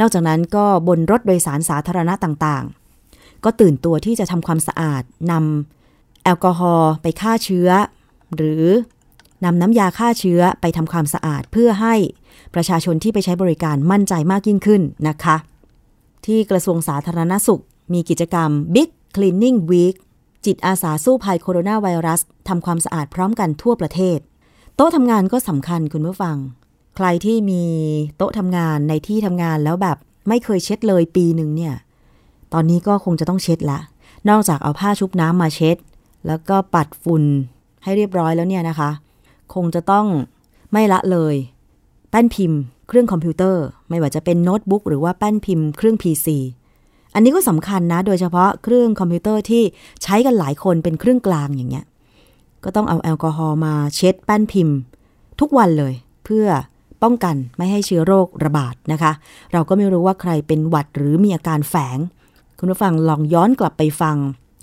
[0.00, 2.79] นอกจากนั้นก็บนรถโดยสารสาธารณะต่างๆ
[3.44, 7.68] ก็ตื่นตัวที่จะทำความสะอาดนำแอลกอฮอล์ไปฆ่าเชื้อ
[8.36, 8.64] หรือ
[9.44, 11.94] นำน้ำยาฆ่าเชื้อไปทำความสะอาดเพื่อให้
[12.54, 15.36] ประชาชนที่ไปใช้บริการมั่นใจมากยิ่งขึ้นนะคะ
[16.26, 19.96] ที่กระทรวงสาธารณสุข มีกิจกรรม Big Cleaning Week
[20.46, 24.18] จิตอาสาสู้ภัยโคโรนาไวรัสทำความสะอาดพร้อมกันทั่วประเทศ
[24.76, 26.36] โต๊ะทำงานก็สำคัญคุณผู้ฟัง
[26.96, 27.64] ใครที่มี
[28.16, 29.96] โต๊ะทำงานในที่ทำงานแล้วแบบ
[30.28, 31.74] ไม่เคยเช็ดเลยปีหนึ่งเนี่ย
[32.52, 33.78] ตอนนี้ก็คงจะต้องเช็ดละ
[34.28, 35.76] นอกจากเอาผ้าชุบน้ำมาเช็ด
[36.26, 37.24] แล้วก็ปัดฝุ่น
[37.82, 38.90] ให้เรียบร้อยแล้วเนี่ยนะคะ
[39.54, 40.06] คงจะต้อง
[40.72, 41.34] ไม่ละเลย
[42.10, 46.26] แป้นพิมพ์เครื่องคอมพิวเตอร์ ไม่ว่าจะเป็นโน้ตบุ๊กหรือว่าแป้นพิมพ์เครื่อง PC
[47.14, 49.62] อันนี้ก็สำคัญนะ โดยเฉพาะเครื่องคอมพิวเตอร์ที่
[50.02, 51.84] ใช้กันหลายคนเป็นเครื่องกลางอย่างเงี้ย
[52.64, 54.76] ก็ต้องเอาแอลกอฮอล์มาเช็ดแป้นพิมพ์
[55.40, 56.46] ทุกวันเลย เพื่อ
[57.02, 59.12] ป้องกันไม่ให้เชื้อโรคระบาดนะคะ
[59.52, 61.98] เราก็ไม่รู้ว่าใครเป็นหวัดหรือมีอาการแฝง
[62.62, 64.16] คุณผู้ฟังลองย้อนกลับไปฟัง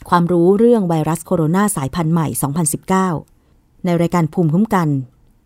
[0.10, 2.28] ความรู้เรื่องไวรัสโคโรนาสายพันธุ์ใหม่
[3.06, 4.90] 2019 ในรายการภูมิคุ้มกัน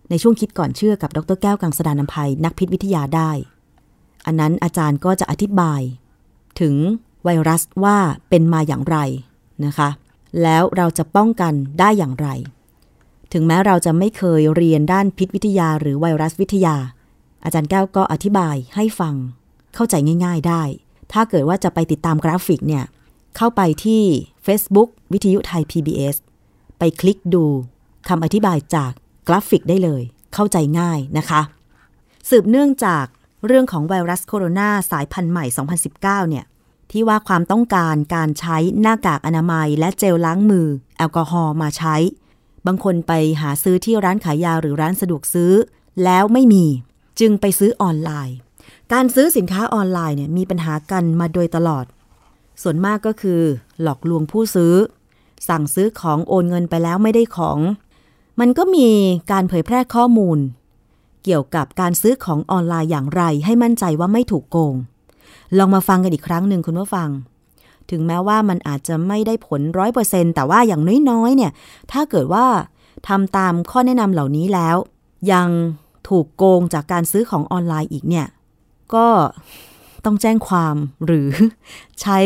[0.10, 3.32] ในช่วงคิดก่อนเชื่อกับดรแก้วกังสดานนภัยนักพิษวิทยาได้
[4.26, 5.82] อันนั้นอาจารย์ก็จะอธิบาย
[6.60, 6.76] ถึง
[7.24, 7.98] ไวรัสว่า
[8.30, 8.98] เป็นมาอย่างไร
[9.66, 9.90] นะคะ
[10.42, 12.28] แล้วเราจะป้องกันได้อย่างไร
[13.34, 16.76] ถึงแม้เราจะไม่เคยเรียนด้านพิษวิทยาหรือไวรัสวิทยา
[17.44, 19.16] อาจารย์แก้วก็อธิบายให้ฟัง
[19.76, 20.64] เข้าใจง่าย ๆได้
[21.14, 22.86] ถ้าเกิดว่าจะไปติดตามกราฟิกเนี่ย
[23.38, 24.04] เข้าไปที่
[24.46, 26.16] Facebook วิทยุไทย PBS
[26.80, 27.46] ไปคลิกดู
[28.08, 28.92] คำอธิบายจาก
[29.28, 30.02] กราฟิกได้เลย
[30.34, 31.42] เข้าใจง่ายนะคะ
[32.30, 33.06] สืบเนื่องจาก
[33.46, 35.46] เรื่องของไวรัสโคโรนาสายพันธุ์ใหม่
[35.88, 36.46] 2019 เนี่ย
[36.92, 41.96] ที่ว่าความต้องการการใช้หน้ากากอนามัย และเจลล้างมือ แอลกอฮอล์มาใช้
[42.68, 45.54] บางคนไปหาซื้อที่ร้านขายยาหรือร้านสะดวกซื้อ
[46.04, 46.66] แล้วไม่มี
[47.20, 48.38] จึงไปซื้อออนไลน์
[48.94, 51.86] การซื้อสินค้าออนไลน์เนี่ยมีปัญหากันมาโดยตลอด
[52.62, 53.42] ส่วนมากก็คือ
[53.82, 54.74] หลอกลวงผู้ซื้อ
[55.48, 57.60] สั่งซื้อของโอนเงินไปแล้วไม่ได้ของ
[58.40, 58.88] มันก็มี
[59.32, 60.40] การเผยแพร่ข้อมูล
[61.24, 64.76] เกี่ยวกับการซื้อของออนไลน์อย่างไรให้มั่นใจว่าไม่ถูกโกง
[65.58, 67.10] ลองมาฟังกันอีกครั้งหนึ่งคุณผู้ฟัง
[67.90, 71.52] ถึงแม้ว่ามันอาจจะไม่ได้ผลร้อยเปอร์เซ็นแต่ว่าอย่างน้อยๆเนี่ย
[71.92, 72.46] ถ้าเกิดว่า
[73.08, 74.76] ทำตามข้อแนะนำเหล่านี้แล้ว
[75.32, 75.48] ยัง
[76.10, 78.28] ถูกโกงจากการซื้อของออนไลน์อีกเนี่ย
[78.96, 79.08] ก็
[80.06, 80.76] ต้องแจ้งความ
[81.06, 81.30] หรือ
[82.02, 82.20] ใช้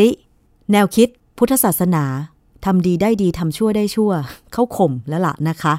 [0.71, 2.06] แนวคิดพุทธศาสนา
[2.65, 4.12] ทำดีได้ดีทำชั่วได้ชั่ว
[4.54, 5.73] เข้าข่มแล้วล่ะนะคะ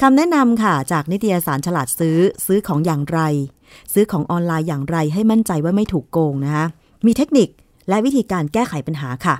[0.00, 3.20] คำแนะนำค่ะ จากนิตยสารฉลาดซื้อซื้อของอย่างไร
[3.92, 6.66] ซื้อของออนไลน์อย่างไรให้มั่นใจว่าไม่ถูกโกงนะคะ
[7.06, 7.48] มีเทคนิค
[7.88, 9.36] และวิธีการแก้ไขปัญหาค่ะ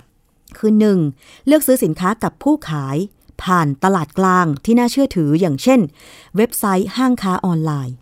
[0.58, 0.72] คือ
[1.08, 1.46] 1.
[1.46, 2.96] เลือกซื้อสินค้ากับผู้ขาย
[3.42, 5.80] ผ่านตลาดกลางที่น่าเชื่อถืออย่างเช่น
[6.36, 7.94] เว็บไซต์ห้างค้าออนไลน์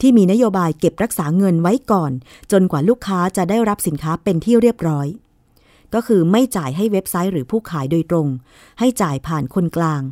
[0.00, 2.12] ที่มีนโยบายเก็บรักษาเงินไว้ก่อน
[2.52, 5.06] จนกว่าลูกค้าจะได้รับสินค้าเป็นที่เรียบร้อย
[5.94, 8.26] ก็คือไม่จ่ายให้เว็บไซต์หรือผู้ขายโดยตรง
[8.78, 10.02] ให้จ่ายผ่านคนกลาง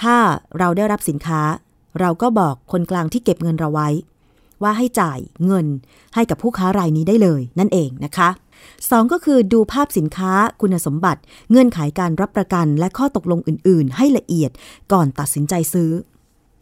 [0.00, 0.16] ถ้า
[0.58, 1.40] เราได้รับสินค้า
[2.00, 3.88] เราก็บอกคนกลางที่เก็บเงินเราไว้
[4.62, 5.66] ว่าให้จ่ายเงิน
[6.14, 8.28] ให้กับผู้ค้ารายนี้ได้เลยนั่นเองนะคะ
[8.70, 9.12] 2.
[9.12, 14.50] ก็คือดูภาพสินค้าคุณสมบัติ เงื่อนไขการรับประกันและข้อตกลงอื่น ๆ ให้ละเอียด
[14.92, 15.90] ก่อนตัดสินใจซื้อ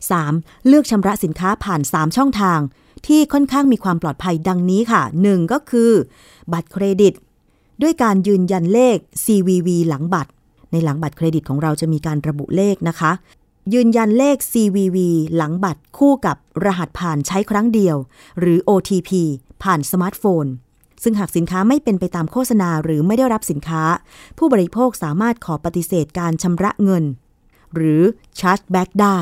[0.06, 0.66] 3.
[0.66, 2.60] เลือกชำระสินค้าผ่าน 3 ช่องทาง
[3.06, 5.52] ที่ค่อนข้างมีความปลอดภัยดังนี้ค่ะ 1.
[5.52, 5.90] ก็คือ
[6.52, 7.14] บัตรเครดิต
[7.82, 10.30] ด้วยการยืนยันเลข CVV หลังบัตร
[10.72, 13.12] ในหลังบัตรเครดิตของเราจะมีการระบุเลขนะคะ
[13.74, 14.98] ยืนยันเลข CVV
[15.36, 17.96] หลังบัตรคู่กับรหัสผ่านใช้ครั้งเดียว
[18.40, 19.10] หรือ OTP
[19.62, 20.46] ผ่านสมาร์ทโฟน
[21.02, 23.82] ซึ่งหากสินค้าไม่เป็นไปตามโฆษณาหรือไม่ได้รับสินค้า
[24.38, 27.04] ผู้บริโภคสามารถขอปฏิเสธการชำระเงิน
[27.74, 28.02] หรือ
[28.38, 29.18] charge back ได้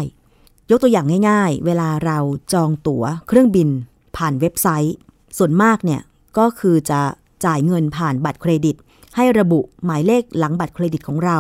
[0.70, 2.18] ยกตัวอย่างง่ายๆ เวลาเรา
[2.52, 3.68] จองตั๋วเครื่องบิน
[4.16, 4.96] ผ่านเว็บไซต์
[5.38, 6.00] ส่วนมากเนี่ย
[6.38, 7.00] ก็คือจะ
[7.44, 8.76] จ่ายเงินผ่านบัตรเครดิต
[9.16, 11.38] ให้ระบุหมายเลขหลังบัตรเครดิตของเรา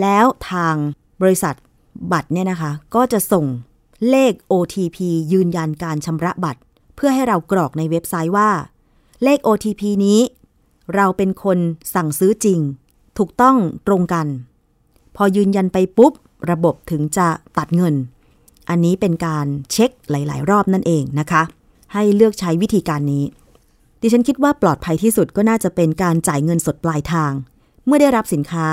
[0.00, 0.74] แล้วทาง
[1.22, 1.54] บริษัท
[2.12, 3.46] บัตรเนี่ยนะคะ ก็จะส่ง
[4.10, 4.98] เลข OTP
[5.32, 6.60] ยืนยันการชำระบัตร
[6.96, 8.50] เพื่อให้เรากรอกในเว็บไซต์ว่า
[9.22, 10.20] เลข OTP นี้
[10.94, 11.58] เราเป็นคน
[11.94, 12.60] สั่งซื้อจริง
[13.18, 14.26] ถูกต้องตรงกัน
[15.16, 16.12] พอยืนยันไปปุ๊บ
[16.50, 17.94] ระบบถึงจะตัดเงิน
[18.68, 21.42] อันนี้เป็นการเช็คหลาย ๆ รอบนั่นเองนะคะ
[21.92, 23.24] ให้เลือกใช้วิธีการนี้
[24.00, 27.32] ดิฉันคิดว่าปลอดภัยที่สุดก็น่าจะเป็นการจ่ายเงินสดปลายทาง
[27.86, 28.66] เมื่อได้รับสินค้า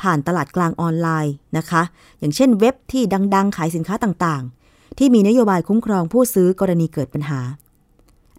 [0.00, 1.82] ผ่านตลาดกลางออนไลน์นะคะ
[2.18, 3.02] อย่างเช่นเว็บที่
[3.34, 7.40] ดัง ๆ ขายสินค้าต่างๆ ที่มีนโยบายคุ้มครองผู้ซื้อกรณีเกิดปัญหา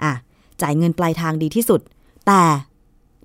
[0.03, 0.13] อะ
[0.61, 1.81] จ่ายเงินปลายทางดีที่สุด
[2.27, 2.43] แต่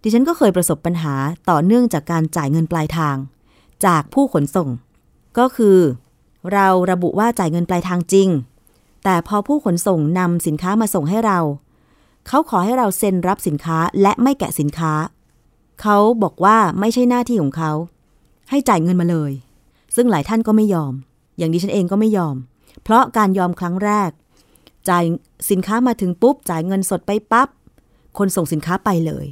[0.03, 1.15] ดิฉันก็เคยประสบปัญหา
[1.51, 3.17] ต่อเนื่องจากการจ่ายเงินปลายทาง
[3.87, 4.69] จากผู้ขนส่ง
[5.39, 5.79] ก็คือ
[6.53, 8.29] เราระบุว่าจ่ายเงินปลายทางจริง
[9.05, 11.39] แต่พอผู้ขนส่งนำสินค้ามาส่งให้เรา
[12.29, 14.93] เขาขอให้เราเซ็นรับสินค้าและไม่แกะสินค้า
[15.83, 17.73] เขาบอกว่าไม่ใช่หน้าที่ของเขา
[18.51, 19.33] ให้จ่ายเงินมาเลย
[19.95, 20.93] ซึ่งหลายท่านก็ไม่ยอม
[21.39, 22.37] อย่างดิฉันเองก็ไม่ยอม
[22.83, 24.11] เพราะการยอมครั้งแรก
[24.89, 25.05] จ่าย
[25.51, 27.49] สินค้ามาถึงปุ๊บ จ่ายเงินสดไปปับ๊บ
[28.19, 29.27] คนส่งสินค้าไปเลย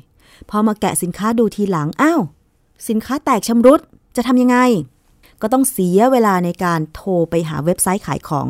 [0.51, 2.21] พอมาแกะสินค้าดูทีหลังอ้าว
[2.89, 3.81] สินค้าแตกชำรุด
[4.17, 4.59] จะทำยังไง
[5.43, 8.49] ก็ต้องเสียเวลาในการโทรไปหาเว็บไซต์ขายของ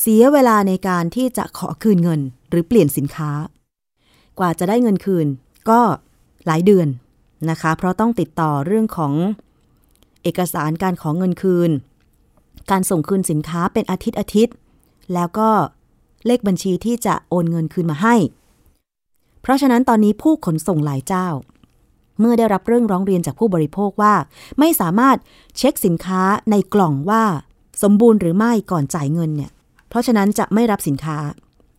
[0.00, 3.30] เสียเวลาในการที่จะขอคืนเงินหรือเปลี่ยนสินค้า
[4.38, 5.26] กว่าจะได้เงินคืน
[5.70, 5.80] ก็
[6.46, 6.88] หลายเดือน
[7.50, 9.12] นะคะ เพราะต้องติดต่อเรื่องของ
[10.22, 11.70] เอกสารการขอเงินคืน
[12.70, 14.54] การส่งคืนสินค้าเป็นอาทิตย์อาทิตย์
[15.14, 15.50] แล้วก็
[16.26, 18.14] เลขบัญชีที่จะโอนเงินคืนมาให้
[19.42, 21.28] เพราะฉะนั้นตอนนี้ผู้ขนส่งหลายเจ้า
[22.20, 24.14] เมื่อได้รับเรื่องร้องเรียนจากผู้บริโภคว่า
[24.58, 25.16] ไม่สามารถ
[25.56, 27.24] เช็คสินค้าในกล่องว่า
[27.82, 29.50] สมบูรณ์หรือไม่ก่อนจ่ายเงินเนี่ย
[29.88, 31.18] เพราะฉะนั้นจะไม่รับสินค้า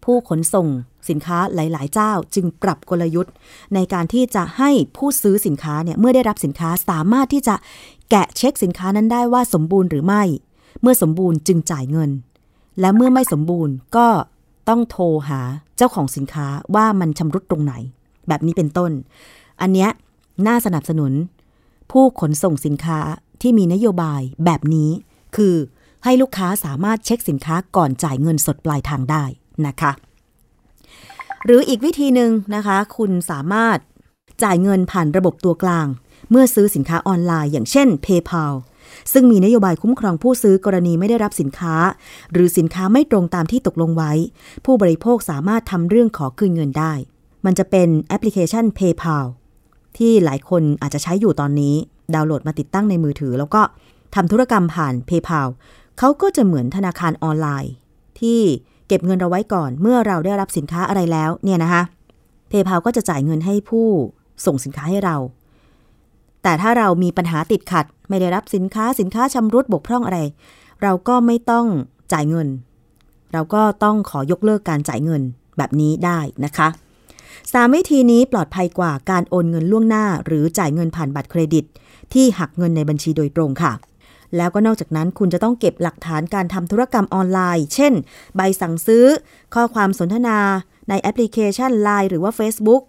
[0.04, 0.68] ผู้ขนส่ง
[1.10, 3.34] สินค้าหลาย ๆ เจ้าจึงปรับกลยุทธ์
[3.74, 7.56] ในการที่จะให้ผู้ซื้อสินค้าเนี่ยเมื่อได้รับสินค้าสามารถที่จะ
[8.10, 10.24] แกะเช็คสินค้านั้นได้ว่าสมบูรณ์หรือไม่
[10.82, 12.12] เมื่อสมบูรณ์จึงจ่ายเงิน
[12.80, 14.08] และเมื่อไม่สมบูรณ์ก็
[14.70, 15.42] ต้องโทรหา
[15.78, 17.74] เจ้าของสินค้าว่ามันชำรุดตรงไหน
[18.28, 18.92] แบบนี้เป็นต้น
[19.62, 19.90] อันเนี้ย
[20.48, 21.14] น่าสนับสนุน
[21.92, 23.00] ผู้ขนส่งสินค้า
[23.42, 24.90] ที่มีนโยบายแบบนี้
[25.36, 25.56] คือ
[26.04, 29.24] ให้ลูกค้าสามารถเช็คสินค้าก่อนจ่ายเงินสดปลายทางได้
[29.68, 29.92] นะคะ
[31.46, 33.78] หรืออีกวิธีหนึ่งนะคะ คุณสามารถ
[34.44, 35.88] จ่ายเงินผ่านระบบตัวกลาง
[36.30, 38.54] เมื่อซื้อสินค้าออนไลน์ อย่างเช่น PayPal
[39.14, 41.76] ซึ่งมีนโยบายคุ้มครองผู้ซื้อกรณีไม่ได้รับสินค้า
[42.32, 44.12] หรือสินค้าไม่ตรงตามที่ตกลงไว้
[44.66, 46.94] ผู้บริโภคสามารถทำเรื่องขอคืนเงินได้
[47.46, 49.26] มันจะเป็นแอปพลิเคชัน PayPal
[49.98, 51.76] ที่หลายคนอาจจะใช้อยู่ตอนนี้
[52.14, 53.62] ดาวน์โหลดมาติดตั้งในมือถือ แล้วก็
[54.16, 55.48] ทำธุรกรรมผ่าน PayPal
[56.00, 57.74] เขาก็จะเหมือนธนาคารออนไลน์
[58.20, 58.40] ที่
[58.88, 61.84] เก็บเงินเราไว้ก่อน เมื่อเราได้รับสินค้าอะไรแล้วเนี่ยนะคะ
[62.52, 63.88] PayPal ก็จะจ่ายเงินให้ผู้
[64.46, 65.18] ส่งสินค้าให้เรา
[66.44, 70.20] แต่ถ้าเรามีปัญหาติดขัด ไม่ได้รับสินค้าสินค้าชำรุดบกพร่องอะไร
[70.82, 71.66] เราก็ไม่ต้อง
[72.14, 72.48] จ่ายเงิน
[73.34, 75.22] เราก็ต้องขอยกเลิกการจ่ายเงิน
[75.58, 76.68] แบบนี้ได้นะคะ
[77.54, 81.66] สามวิธีนี้ปลอดภัยกว่าการโอนเงินล่วงหน้า หรือจ่ายเงินผ่านบัตรเครดิต
[82.14, 83.74] ที่หักเงินในบัญชีโดยตรงค่ะ
[84.38, 87.94] แล้วก็นอกจากนั้นคุณจะต้องเก็บหลักฐานการทำธุรกรรมออนไลน์ เช่น
[88.36, 89.06] ใบสั่งซื้อ
[89.54, 90.40] ข้อความสนทนา
[90.90, 92.82] ในแอปพลิเคชัน Line หรือว่า Facebook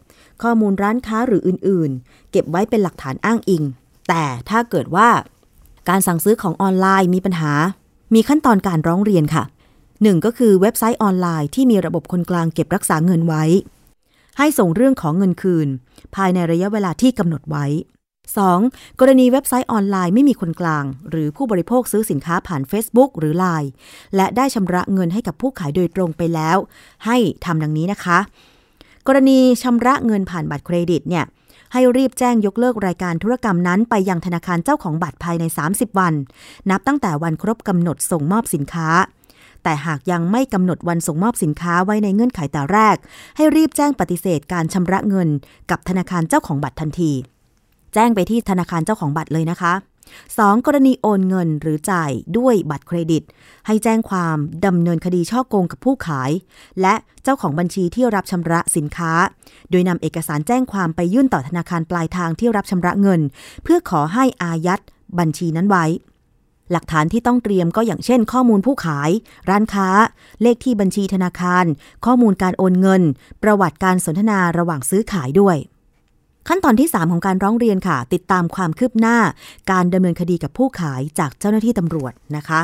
[0.42, 3.62] ข้อมูลร้านค้าหรืออื่นๆ เก็บไว้เป็นหลักฐานอ้างอิง
[4.08, 5.08] แต่ถ้าเกิดว่า
[5.88, 7.52] การสั่งซื้อของออนไลน์มีปัญหา
[8.14, 9.44] มีขั้นตอนการร้องเรียนค่ะ
[10.02, 13.44] หนึ่งก็คือเว็บไซต์ออนไลน์ที่มีระบบคนกลางเก็บรักษาเงินไว้
[14.38, 15.68] ให้ส่งเรื่องของเงินคืน
[16.16, 17.66] ภายในระยะเวลาที่กำหนดไว้
[18.32, 19.00] 2.
[19.00, 23.68] กรณีเว็บไซต์ออนไลน์ไม่มีคนกลาง หรือผู้บริโภคซื้อสินค้าผ่าน Facebook หรือ Line
[24.16, 26.56] และได้ชำระเงินให้กับผู้ขายโดยตรงไปแล้ว
[27.06, 28.18] ให้ทำดังนี้นะคะ
[29.06, 31.24] กรณีชำระเงินผ่านบัตรเครดิตเนี่ย
[31.72, 36.14] ให้รีบแจ้งยกเลิกรายการธุรกรรมนั้น ไปยังธนาคารเจ้าของบัตรภายใน 30 วัน
[36.70, 38.88] นับตั้งแต่วันครบกำหนดส่งมอบสินค้า
[39.64, 42.96] แต่หากยังไม่กำหนดวันส่งมอบสินค้าไว้ในเงื่อนไขแต่แรก
[43.36, 45.28] ให้รีบแจ้งปฏิเสธการชำระเงิน
[45.70, 47.12] กับธนาคารเจ้าของบัตรทันที
[47.94, 49.72] แจ้งไปที่ธนาคารเจ้าของบัตรเลยนะคะ
[50.18, 50.66] 2.
[50.66, 53.22] กรณีโอนเงินหรือจ่ายด้วยบัตรเครดิต
[53.66, 56.30] ให้แจ้งความดำเนินคดีช่อโกงกับผู้ขาย
[56.80, 59.12] และเจ้าของบัญชีที่รับชำระสินค้า
[59.70, 63.20] โดยนำเอกสารแจ้งความไปยื่นต่อธนาคารปลายทางที่รับชำระเงิน
[63.62, 64.80] เพื่อขอให้อายัด
[65.18, 65.84] บัญชีนั้นไว้
[66.70, 69.10] หลักฐานที่ต้องเตรียมก็อย่างเช่น ข้อมูลผู้ขาย
[69.50, 69.88] ร้านค้า
[70.42, 71.64] เลขที่บัญชีธนาคาร
[72.04, 73.02] ข้อมูลการโอนเงิน
[73.42, 75.56] ประวัติการสนทนาระหว่างซื้อขายด้วย
[76.48, 79.18] ขั้นตอนที่ 3 ของการร้องเรียนค่ะ ติดตามความคืบหน้า
[79.70, 82.60] การดำเนินคดีกับผู้ขายจากเจ้าหน้าที่ตำรวจนะคะ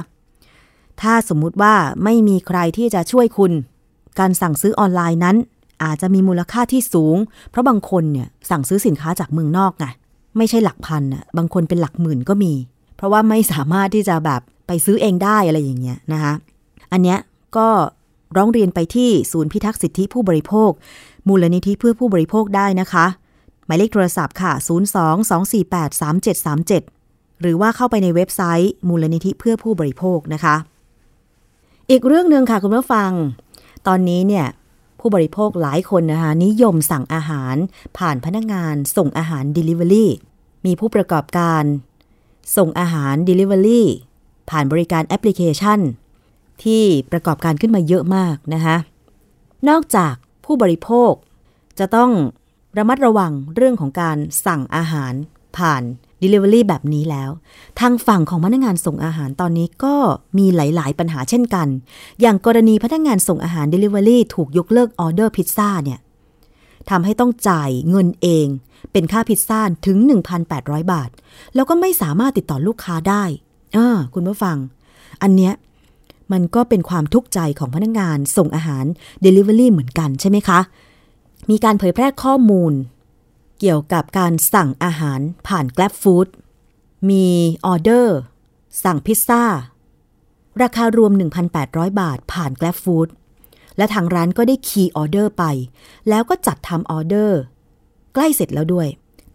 [1.01, 3.53] ถ้าสมมุติว่าไม่มีใครที่จะช่วยคุณ
[4.19, 5.37] การสั่งซื้อออนไลน์นั้น
[5.85, 7.17] อาจจะมีมูลค่าที่สูง
[7.51, 9.87] เพราะบางคนเนี่ยสั่งซื้อสินค้าจากเมืองนอกไง
[10.37, 12.53] ไม่ใช่หลักพันอะบางคนเป็นหลักหมื่นก็มี
[12.99, 16.33] เพราะว่าไม่สามารถที่จะแบบไปซื้อเองได้อะไรอย่างเงี้ยนะคะ
[16.93, 17.19] อันเนี้ย
[17.57, 17.69] ก็
[18.37, 20.71] ร้องเรียนไปที่ศูนย์พิทักษ์สิทธิผู้บริโภค
[21.29, 23.07] มูลนิธิเพื่อผู้บริโภคได้นะคะ
[23.67, 24.53] หมายเลขโทรศัพท์ค่ะ
[26.17, 30.57] 02-248-3737 หรือว่าเข้าไปในเว็บไซต์ มูลนิธิเพื่อผู้บริโภคนะคะ
[31.91, 33.11] อีกเรื่องหนึ่งค่ะคุณผู้ฟัง
[33.87, 34.47] ตอนนี้เนี่ย
[35.01, 37.57] ผู้บริโภคหลายคนนะคะ นิยมสั่งอาหาร
[37.99, 40.07] ผ่านพนักงานส่งอาหาร Delivery
[40.67, 41.65] มีผู้ประกอบการ
[42.57, 43.83] ส่งอาหาร Delivery
[44.51, 45.81] ผ่านบริการแอปพลิเคชัน
[46.65, 46.83] ที่
[47.13, 48.77] ประกอบการขึ้นมาเยอะมากนะคะ
[49.69, 51.13] นอกจากผู้บริโภค
[51.79, 52.11] จะต้อง
[52.79, 55.13] ระมัดระวังเรื่องของการสั่งอาหาร
[55.57, 55.83] ผ่าน
[56.23, 57.31] Delivery แบบนี้แล้ว
[57.81, 59.95] ทางฝั่งของพนักงานส่งอาหารตอนนี้ก็
[60.39, 61.69] มีหลาย ๆ ปัญหาเช่นกัน
[62.21, 66.01] อย่างกรณีพนักงานส่งอาหาร Delivery ถูกยกเลิกออเดอร์พิซซ่าเนี่ย
[66.91, 68.47] ทำให้ต้องจ่ายเงินเอง
[68.93, 69.99] เป็นค่าพิซซ่าถึง
[70.45, 71.11] 1,800 บาท
[71.55, 73.25] แล้วก็ไม่สามารถติดต่อลูกค้าได้
[73.77, 74.57] อ่าคุณผู้ฟัง
[75.23, 75.55] อันเนี้ย
[76.33, 78.85] มันก็เป็นความทุกข์ใจของพนักงานส่งอาหาร
[79.25, 80.61] Delivery เหมือนกันใช่ไหมคะ
[81.51, 82.73] มีการเผยแพร่ข้อมูล
[83.61, 86.29] เกี่ยวกับการสั่งอาหารผ่าน Grab Food
[87.11, 87.27] มี
[87.67, 88.17] ออเดอร์
[88.85, 89.45] สั่งพิซซ่า
[90.63, 91.13] ราคารวม
[91.57, 93.09] 1,800 บาทผ่าน Grab Food
[93.77, 95.45] และทางร้านก็ได้คีย์ออเดอร์ไป
[96.09, 97.41] แล้วก็จัดทำออเดอร์
[98.21, 98.89] ล้เสร็จแล้วด้วย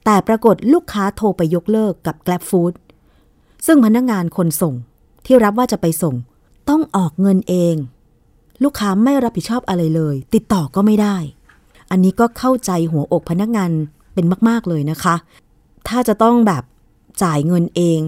[0.06, 2.74] แต่ปรากฏลูกค้าโทรไปยกเลิกกับ Grab Food
[3.66, 4.76] ซึ่งพนักงานคนส่ง
[5.26, 6.16] ที่รับว่าจะไปส่ง
[6.70, 7.76] ต้องออกเงินเอง
[8.64, 11.18] ลูกค้าไม่รับผิดชอบอะไรเลย ติดต่อก็ไม่ได้
[11.92, 13.72] อันนี้ก็เข้าใจหัวอกพนักงาน
[14.14, 15.16] เป็นมาก ๆ เลยนะคะ
[15.88, 16.64] ถ้าจะต้องแบบ
[17.24, 18.00] จ่ายเงินเอง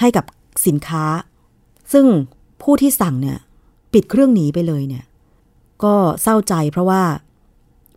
[0.00, 0.24] ให้กับ
[0.66, 1.04] สินค้า
[1.92, 2.06] ซึ่ง
[2.62, 3.38] ผู้ที่สั่งเนี่ย
[3.92, 5.04] ปิดเครื่องหนีไปเลยเนี่ย
[5.84, 7.02] ก็เศร้าใจเพราะว่า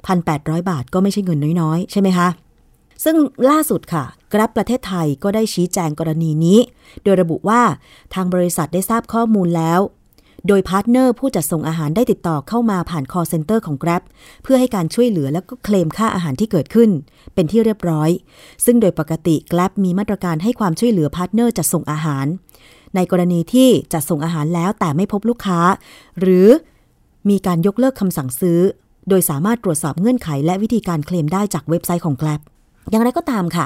[0.09, 2.27] 1,800 บาทก็ไม่ใช่เงินน้อยๆ ใช่ไหมคะ
[3.03, 3.15] ซึ่ง
[3.49, 6.59] ล่าสุดค่ะ Grab ประเทศไทยก็ได้ชี้แจงกรณีนี้
[7.03, 7.61] โดยระบุว่า
[8.13, 9.79] ทางบริษัทได้ทราบข้อมูลแล้ว
[10.47, 14.03] โดยพาร์ทเนอร์ผู้จัดส่งอาหารได้ติดต่อเข้ามาผ่าน call center ของ Grab
[14.43, 16.89] เพื่อให้การช่วยเหลือและก็เคลมค่าอาหารที่เกิดขึ้น
[17.33, 18.09] เป็นที่เรียบร้อย
[18.65, 22.25] ซึ่งโดยปกติ Grab มีมาตรการให้ความช่วยเหลือพาร์ทเนอร์จัดส่งอาหาร
[22.95, 25.59] ในกรณีที่จัดส่งอาหารแล้วแต่ไม่พบลูกค้า
[26.19, 26.47] หรือ
[27.29, 28.59] มีการยกเลิกคำสั่งซื้อ
[29.11, 32.41] โดยสามารถตรวจสอบเงื่อนไขและวิธีการเคลมได้จากเว็บไซต์ของ Grab
[32.89, 33.65] อย่างไรก็ตามค่ะ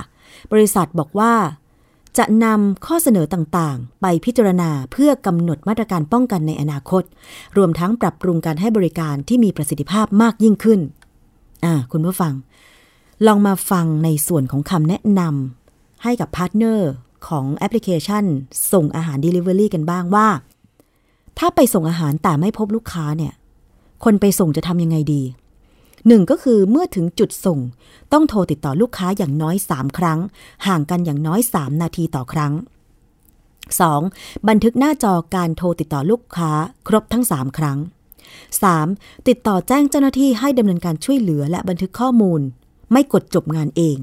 [0.53, 1.33] บริษัทบอกว่า
[2.17, 7.03] จะนำข้อเสนอต่างๆ ไปพิจารณาเพื่อกำหนดมาตรการป้องกันในอนาคต
[7.57, 10.79] รวมทั้งปรับปรุงการให้บริการที่มีประสิทธิภาพมากยิ่งขึ้น
[11.65, 12.33] อ่า คุณผู้ฟัง
[13.27, 16.91] ลองมาฟังในส่วนของคำแนะนำให้กับพาร์ทเนอร์
[17.27, 18.23] ของแอปพลิเคชัน
[18.73, 20.27] ส่งอาหาร Delivery กันบ้างว่า
[21.39, 23.33] ถ้าไปส่งอาหารแต่ไม่พบลูกค้าเนี่ย
[24.05, 25.21] คนไปส่งจะทำยังไงดี
[26.07, 27.59] หนึ่งก็คือเมื่อถึงจุดส่ง
[28.13, 30.19] ต้องโทรติดต่อลูกค้าอย่างน้อย 3 ครั้ง
[30.67, 32.53] ห่างกันอย่างน้อย 3 นาทีต่อครั้ง
[33.69, 34.47] 2.
[34.47, 36.51] บันทึกหน้าจอการโทรติดต่อลูกค้า
[36.87, 37.77] ครบทั้ง 3 ครั้ง
[38.53, 39.27] 3.
[39.27, 42.41] ติดต่อแจ้งเจ้าหน้าที่ให้ดำเนินการช่วยเหลือและบันทึกข้อมูล
[42.91, 43.97] ไม่กดจบงานเอง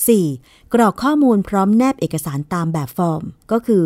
[0.00, 0.72] 4.
[0.74, 3.22] กรอกข้อมูลพร้อมแนบเอกสารตามแบบฟอร์ม
[3.52, 3.82] ก็คือ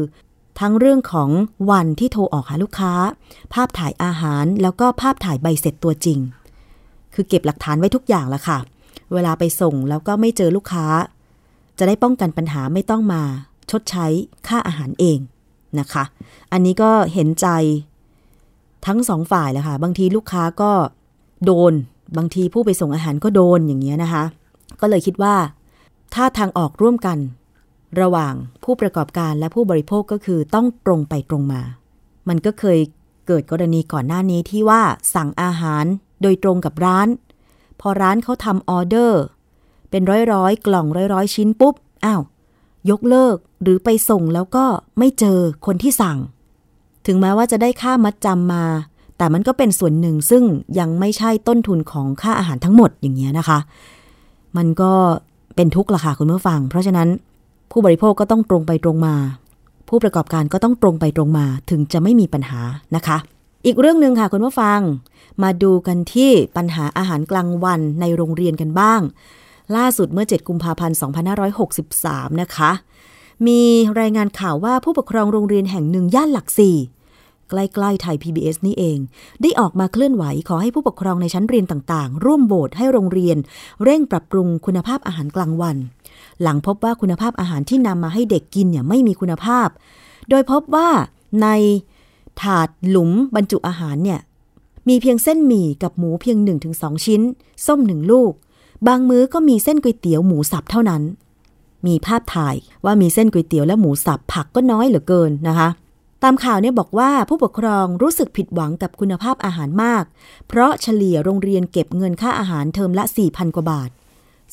[0.61, 1.31] ทั้งเรื่องของ
[1.71, 2.93] วันที่โทรออกหาลูกค้า
[3.55, 6.19] ภาพถ่ายอาหาร แล้วก็ภาพถ่ายใบเสร็จตัวจริง
[7.15, 8.59] คือเก็บหลักฐานไว้ทุกอย่างละค่ะ
[9.13, 10.87] เวลาไปส่งแล้วก็ไม่เจอลูกค้า
[11.79, 13.23] จะได้ป้องกันปัญหาไม่ต้องมา
[13.71, 14.07] ชดใช้
[14.49, 15.19] ค่าอาหารเอง
[15.79, 16.05] นะคะ
[16.53, 17.49] อันนี้ก็เห็นใจ
[18.87, 20.73] ทั้งสองฝ่ายแหละค่ะ บางทีลูกค้าก็
[21.45, 21.73] โดน
[22.17, 24.25] บางทีผู้ไปส่งอาหารก็โดนอย่างเงี้ยนะคะ
[24.81, 25.35] ก็เลยคิดว่า
[26.15, 27.19] ถ้าทางออกร่วมกัน
[28.01, 31.63] ระหว่างผู้ประกอบการและผู้บริโภคก็คือต้องตรงไปตรงมา
[32.29, 32.79] มันก็เคย
[33.27, 34.83] เกิดกรณีก่อนหน้านี้ที่ว่า
[35.15, 35.85] สั่งอาหาร
[36.23, 37.09] โดยตรงกับร้าน
[37.81, 39.23] พอร้านเขาทำออเดอร์
[39.91, 41.75] เป็นร้อยร้อยๆกล่องร้อยร้อยๆชิ้นปุ๊บ
[42.05, 42.23] อ้าว
[42.91, 44.65] ยกเลิกหรือไปส่งแล้วก็
[44.99, 46.19] ไม่เจอคนที่สั่ง
[47.07, 48.65] ถึงแม้ว่าจะได้ค่ามัดจำมา
[49.19, 50.43] แต่มันก็เป็นส่วนหนึ่งซึ่ง
[50.79, 53.59] ยังไม่ใช่ต้นทุนของค่าอาหารทั้งหมดอย่างเงี้ยนะคะ
[54.57, 54.93] มันก็
[55.57, 57.09] เป็นทุกข์ละค่ะคุณผู้ฟัง เพราะฉะนั้น
[57.71, 59.15] ผู้บริโภคก็ต้องตรงไปตรงมา
[59.89, 62.61] ผู้ประกอบการก็ต้องตรงไปตรงมาถึงจะไม่มีปัญหา
[62.97, 63.19] นะคะ
[63.67, 64.81] อีกเรื่องหนึ่งค่ะคุณผู้ฟัง
[65.43, 69.01] มาดูกันที่ปัญหาอาหารกลางวันในโรงเรียนกันบ้าง
[69.77, 70.97] ล่าสุดเมื่อ 7 กุมภาพันธ์
[71.69, 72.71] 2563 นะคะ
[73.47, 73.61] มี
[74.01, 76.77] รายงานข่าวว่าผู้ปกครองโรงเรียนแห่งหนึ่งย่านหลักสี่
[77.51, 78.99] ใกล้ๆไทย PBS นี่เอง
[79.43, 83.37] ได้ออกมาเคลื่อนไหวขอให้ผู้ปกครองในชั้นเรียนต่างๆ ร่วมโบสให้โรงเรียน
[83.85, 85.77] เร่งปรับปรุงคุณภาพอาหารกลางวัน
[86.43, 89.69] หลังพบว่าคุณภาพอาหารที่นำมาให้เด็กกินเนี่ยไม่มีคุณภาพ
[90.31, 90.89] โดยพบว่า
[91.43, 91.49] ใน
[92.43, 94.21] ถาดหลุมบรรจุอาหารเนี่ย
[94.89, 96.37] มีเพียงเส้นหมี่กับหมูเพียง
[96.73, 97.23] 1-2 ชิ้น
[97.67, 98.33] ส้มหนึ่งลูก
[98.89, 101.03] บางมื้อก็มีเส้นก๋วยเตี๋ยวหมูสับเท่านั้น
[101.87, 105.69] มีภาพถ่ายว่ามีเส้นก๋วยเตี๋ยวและหมูสับผักก็น้อยเหลือเกินนะคะ
[106.23, 110.05] ตามข่าวเนี่ยบอกว่าผู้ปกครองรู้สึกผิดหวังกับคุณภาพอาหารมาก
[110.49, 113.91] เพราะเฉลี่ยโรงเรียนเก็บเงินค่าอาหารเทอมละ 4,000 กว่าบาท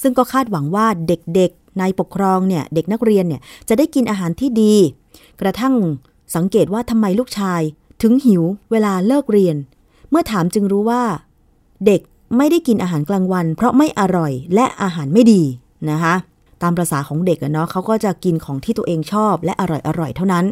[0.01, 4.75] ซึ่งก็คาดหวังว่าเด็กๆนปกครองเนี่ยเด็กนักเรียนเนี่ยจะได้กินอาหารที่ดี
[5.41, 5.73] กระทั่ง
[6.35, 7.61] สังเกตว่าทำไมลูกชาย
[8.01, 9.55] ถึงหิวเวลาเลิกเรียน
[10.09, 11.03] เมื่อถามจึงรู้ว่า
[11.85, 12.01] เด็ก
[12.37, 15.43] ไม่ได้กินอาหารกลางวัน เพราะไม่อร่อยและอาหารไม่ดี
[15.89, 16.15] นะคะ
[16.61, 20.45] ตามประษาของเด็กเนาะเขาก็จะกินของที่ตัวเองชอบและอร่อยอร่อยเท่านั้น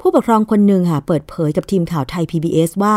[0.00, 2.96] ผู้ปกครองคนหนึ่งค่ะเปิดเผยกับทีมข่าวไทย PBS ว่า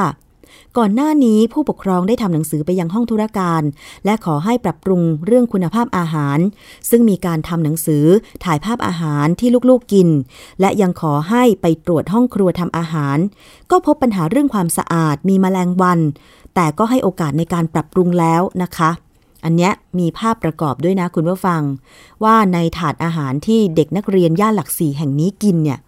[0.77, 3.61] ก่อนหน้านี้ผู้ปกครองได้ทำหนังสือไปยังห้องธุรการ
[4.05, 6.39] และขอให้ปรับปรุงเรื่องคุณภาพอาหาร
[6.89, 8.05] ซึ่งมีการทำหนังสือ
[8.43, 10.09] ถ่ายภาพอาหารที่ลูกๆกิน
[10.59, 13.17] และยังขอให้ไปตรวจห้องครัวทำอาหาร
[13.71, 15.99] ก็พบปัญหาเรื่องความสะอาดมีแมลงวัน
[16.55, 18.91] แต่ก็ให้โอกาสในการปรับปรุงแล้วนะคะ
[19.45, 21.61] อันเนี้ยมีภาพประกอบด้วยนะคุณผู้ฟัง
[22.23, 25.79] ว่าในถาดอาหารที่เด็กนักเรียนย่านหลักสี่แห่งนี้กินเนี่ย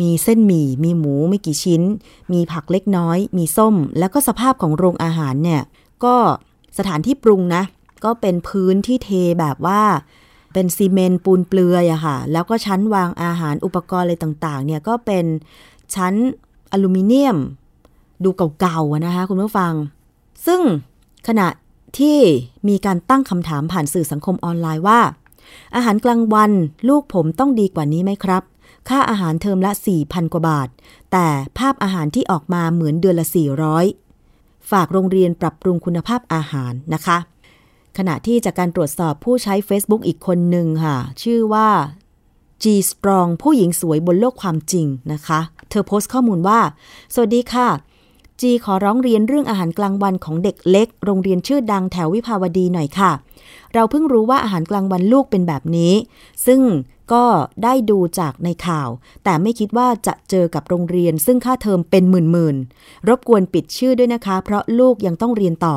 [0.00, 1.82] มีเส้นหมี่ มีหมูไม่กี่ชิ้น
[2.32, 5.62] มีผักเล็กน้อย มีส้ม แล้วก็สภาพของโรงอาหารเนี่ย
[6.04, 6.16] ก็
[6.78, 7.62] สถานที่ปรุงนะ
[8.04, 9.82] ก็เป็นพื้นที่เทแบบว่า
[10.52, 15.24] เป็นซีเมนต์ปูนเปลือยอะค่ะ แล้วก็ชั้นวางอาหารอุปกรณ์อะไรต่างๆ เนี่ยก็เป็น
[15.94, 16.14] ชั้น
[16.72, 17.36] อลูมิเนียม
[18.24, 18.30] ดู
[18.60, 19.72] เก่าๆนะคะคุณผู้ฟัง
[20.46, 20.60] ซึ่ง
[21.28, 21.48] ขณะ
[21.98, 22.18] ที่
[22.68, 25.00] มีการตั้งคำถามผ่านสื่อสังคมออนไลน์ว่า
[25.74, 26.50] อาหารกลางวัน
[26.88, 28.42] ลูกผมต้องดีกว่านี้ไหมครับ
[28.90, 29.72] ค่าอาหารเทอมละ
[30.02, 30.68] 4,000 กว่าบาท
[31.12, 31.26] แต่
[31.58, 33.26] ภาพอาหารที่ออกมาเหมือนเดือนละ
[33.98, 37.18] 400 ฝากโรงเรียนปรับปรุงคุณภาพอาหารนะคะ
[37.98, 41.68] ขณะที่จากการตรวจสอบผู้ใช้ Facebook อีกคนหนึ่งค่ะ ชื่อว่า
[42.62, 46.60] G Strong ผู้หญิงสวยบนโลกความจริงนะคะ เธอโพสต์ข้อมูลว่า
[47.14, 47.68] สวัสดีค่ะ
[48.40, 53.12] จีขอร้องเรียนเรื่องอาหารกลางวันของเด็กเล็ก โรงเรียนชื่อดังแถววิภาวดีหน่อยค่ะ
[53.74, 55.92] เราเพิ่งรู้ว่าอาหารกลางวันลูกเป็นแบบนี้
[56.46, 56.60] ซึ่ง
[57.12, 57.24] ก็
[57.64, 58.88] ได้ดูจากในข่าว
[59.24, 65.76] แต่ไม่คิดว่าจะเจอกับโรงเรียน ซึ่งค่าเทอมเป็นหมื่นๆ รบกวนปิดชื่อด้วยนะคะ เพราะลูกยังต้องเรียนต่อ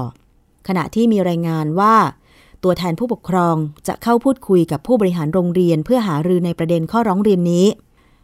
[0.67, 1.95] ขณะที่มีรายงานว่า
[2.63, 3.55] ตัวแทนผู้ปกครอง
[3.87, 7.65] จะเข้าพูดคุยกับผู้บริหารโรงเรียน เพื่อหารือในประเด็นข้อร้องเรียนนี้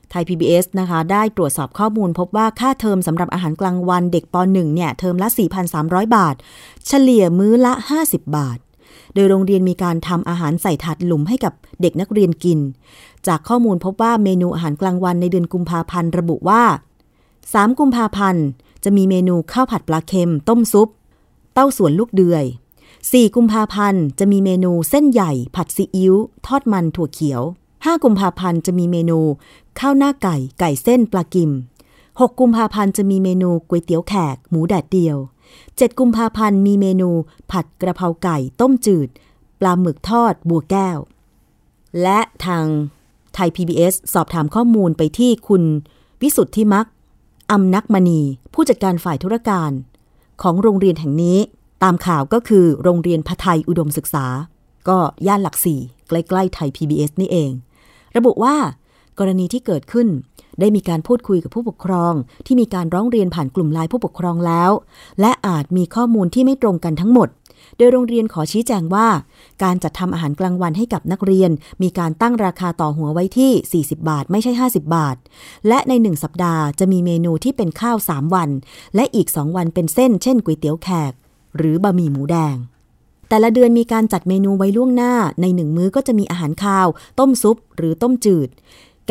[0.10, 5.28] ไทย PBS นะคะ ได้ตรวจสอบข้อมูลพบว่าค่าเทอมสำหรับอาหารกลางวันเด็กป .1 เนี่ย เทอมละ
[5.72, 6.36] 4,300 บาท
[6.88, 7.74] เฉลี่ยมื้อละ
[8.05, 8.57] 50 บาท
[9.13, 12.59] โดยโรงเรียนมีการทำอาหารใส่ถาดหลุมให้กับเด็กนักเรียนกิน
[13.27, 16.63] จากข้อมูลพบว่าเมนูอาหารกลางวันในเดือนกุมภาพันธ์ระบุว่า
[17.21, 18.45] 3 กุมภาพันธ์
[18.83, 20.87] จะมีเมนูข้าวผัดปลาเค็ม ต้มซุป
[21.53, 22.45] เต้าส่วนลูกเดือย
[22.89, 26.13] 4 กุมภาพันธ์จะมีเมนูเส้นใหญ่ ผัดซีอิ๊ว
[26.45, 27.41] ทอดมันถั่วเขียว
[27.73, 29.19] 5 กุมภาพันธ์จะมีเมนู
[29.79, 31.51] ข้าวหน้าไก่ ไก่เส้นปลากิม
[31.95, 35.17] 6 กุมภาพันธ์จะมีเมนูก๋วยเตี๋ยวแขก หมูแดดเดียว
[35.57, 37.09] 7 กุมภาพันธ์มีเมนู
[37.51, 39.09] ผัดกระเพราไก่ต้มจืด
[39.59, 40.97] ปลาหมึกทอดบัวแก้ว
[42.01, 42.65] และทาง
[43.33, 45.63] ไทย PBS สอบถามข้อมูลไปที่คุณ
[46.21, 46.87] วิสุทธิมัก
[47.51, 48.21] อำนักมณี
[48.53, 49.71] ผู้จัดการฝ่ายธุรการ
[50.41, 51.37] ของโรงเรียนแห่งนี้
[51.83, 54.25] ตามข่าวก็คือโรงเรียนพไทยอุดมศึกษา
[54.89, 54.97] ก็
[55.27, 57.51] ย่านหลักสี่ใกล้ ๆ ไทย PBS นี่เอง
[58.17, 58.55] ระบุว่า
[59.19, 60.07] กรณีที่เกิดขึ้น
[60.60, 62.14] ได้มีการพูดคุยกับผู้ปกครอง
[62.45, 64.72] ที่มีการร้องเรียนผ่านกลุ่มไลน์ผู้ปกครองแล้ว
[65.22, 67.30] และอาจมีข้อมูลที่ไม่ตรงกันทั้งหมด
[67.78, 69.07] โดยโรงเรียนขอชี้แจงว่า
[69.64, 71.51] การจัดทำอาหารกลางวันให้กับนักเรียน
[71.84, 75.16] มีการตั้งราคาต่อหัวไว้ที่ 40 บาท ไม่ใช่ 50 บาท
[75.68, 78.49] และใน 1 สัปดาห์จะมีเมนูที่เป็นข้าว 3 วัน
[78.95, 81.14] และอีก 2 วันเป็นเส้น เช่นก๋วยเตี๋ยวแขก
[81.57, 82.55] หรือบะหมี่หมูแดง
[83.30, 86.88] แต่ละเดือนมีการจัดเมนูไว้ล่วงหน้า ในหนึ่งมื้อก็จะมีอาหารข้าว
[87.20, 88.49] ต้มซุป หรือต้มจืด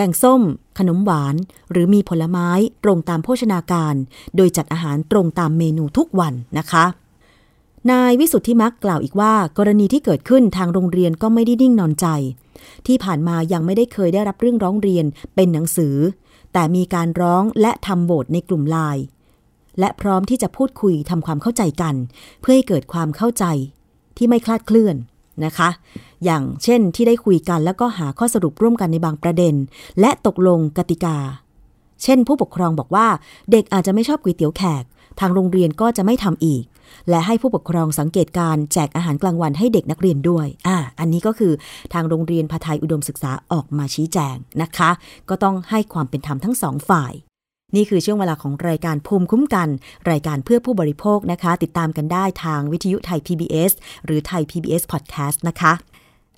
[0.01, 0.43] แกงส้ม
[0.79, 1.35] ขนมหวาน
[1.71, 2.49] หรือมีผลไม้
[2.85, 3.95] ตรงตามโภชนาการ
[4.37, 6.85] โดยจัดอาหารตรงตามเมนูทุกวันนะคะ
[7.91, 12.07] นายวิสุทธิมักกล่าวอีกว่า กรณีที่เกิดขึ้นทางโรงเรียนก็ไม่ได้นิ่งนอนใจ
[12.87, 15.97] ที่ผ่านมายังไม่ได้เคยได้รับเรื่องร้องเรียนเป็นหนังสือ
[16.53, 19.05] แต่มีการร้องและทำโบทในกลุ่มไลน์
[19.79, 21.95] และพร้อมที่จะพูดคุยทำความเข้าใจกัน
[22.41, 23.45] เพื่อให้เกิดความเข้าใจ
[24.17, 24.97] ที่ไม่คลาดเคลื่อน
[25.45, 25.69] นะคะ
[26.25, 29.55] อย่างเช่นที่ได้คุยกันแล้วก็หาข้อสรุปร่วมกันในบางประเด็น
[30.01, 31.16] และตกลงกติกา
[32.03, 33.07] เช่น ผู้ปกครองบอกว่า
[33.51, 34.85] เด็กอาจจะไม่ชอบก๋วยเตี๋ยวแขก
[35.21, 36.64] ทางโรงเรียนก็จะไม่ทำอีก
[37.11, 41.53] และให้ผู้ปกครองสังเกตการแจกอาหารกลางวันให้เด็กนักเรียนด้วย อ่า อันนี้ก็คือ
[41.93, 44.91] ทางโรงเรียนพาไทยอุดมศึกษาออกมาชี้แจงนะคะ
[45.29, 47.12] ก็ต้องให้ความเป็นธรรมทั้งสองฝ่าย
[47.77, 49.69] นี่คือช่วงเวลาของรายการภูมิคุ้มกัน
[50.11, 53.73] รายการเพื่อผู้บริโภคนะคะ ติดตามกันได้ทางวิทยุไทย PBS
[54.05, 55.73] หรือไทย PBS Podcast นะคะ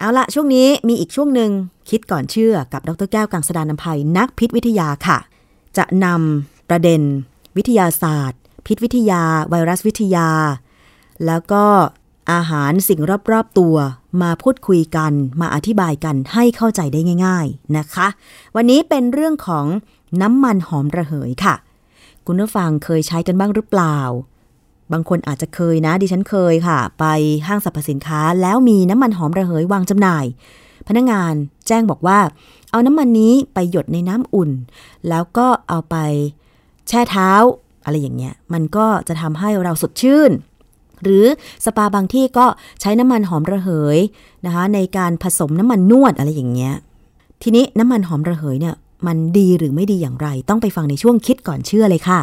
[0.01, 1.51] เอาละช่วงนี้มีอีกช่วงหนึ่ง
[1.91, 5.19] คิดก่อนเชื่อกับดรแก้วกังสดานนภัยนักพิษวิทยาค่ะ
[5.77, 7.01] จะนำประเด็น
[7.57, 10.29] วิทยาศาสตร์ พิษวิทยา ไวรัสวิทยา
[11.27, 11.65] แล้วก็
[12.33, 13.01] อาหารสิ่ง
[13.33, 13.77] รอบ ๆ ตัว
[14.23, 18.07] มาพูดคุยกัน มาอธิบายกันให้เข้าใจได้ง่าย ๆนะคะ
[18.57, 19.67] วันนี้เป็นเรื่องของ
[20.23, 21.55] น้ำมันหอมระเหยค่ะ
[22.27, 23.99] คุณผู้ฟังเคยใช้กันบ้างหรือเปล่า
[24.93, 27.05] บางคนอาจจะเคยนะ ดิฉันเคยค่ะ ไป
[27.47, 30.25] ห้างสรรพสินค้า แล้วมีน้ำมันหอมระเหยวางจำหน่าย
[30.89, 31.35] พนักงาน
[31.67, 32.19] แจ้งบอกว่า
[32.71, 34.51] เอาน้ำมันนี้ไปหยดในน้ำอุ่น
[35.09, 35.97] แล้วก็เอาไป
[36.89, 37.31] แช่เท้า
[37.85, 40.31] อะไรอย่างเงี้ย มันก็จะทำให้เราสดชื่น
[41.03, 41.25] หรือ
[41.65, 42.47] สปาบางที่ก็
[42.81, 43.99] ใช้น้ำมันหอมระเหย
[44.47, 46.75] นะคะ ในการผสมน้ำมันนวดอะไรอย่างเงี้ย
[47.43, 48.75] ทีนี้น้ำมันหอมระเหยเนี่ย
[49.07, 52.21] มันดีหรือไม่ดีอย่างไร ต้องไปฟังในช่วงคิดก่อนเชื่อเลยค่ะ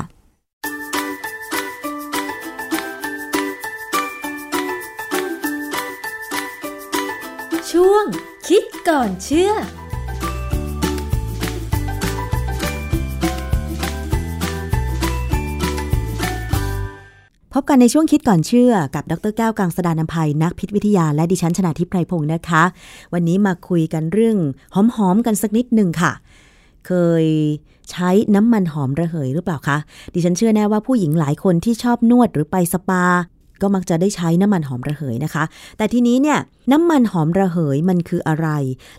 [7.81, 8.05] ช่วง
[8.47, 9.55] คิดก่อนเชื่อพ
[17.61, 22.63] บกันในช่วงคิดก่อนเชื่อกับดรแก้วกังสดานนภัยนักพิษวิทยาและดิฉันชนาทิพไพรพงศ์นะคะ
[23.13, 24.37] วันนี้มาคุยกันเรื่อง
[24.75, 26.11] หอมๆกันสักนิดหนึ่งค่ะ
[26.87, 26.91] เค
[27.23, 27.25] ย
[27.91, 29.77] ใช้น้ำมันหอมระเหยหรือเปล่าคะ
[30.13, 33.03] ดิฉันเชื่อแน่ว่าผู้หญิงหลายคนที่ชอบนวดหรือไปสปา
[33.61, 35.43] ก็มักจะได้ใช้น้ำมันหอมระเหยนะคะ
[35.77, 36.39] แต่ทีนี้เนี่ย
[36.71, 38.47] น้ำมันหอมระเหยมันคืออะไร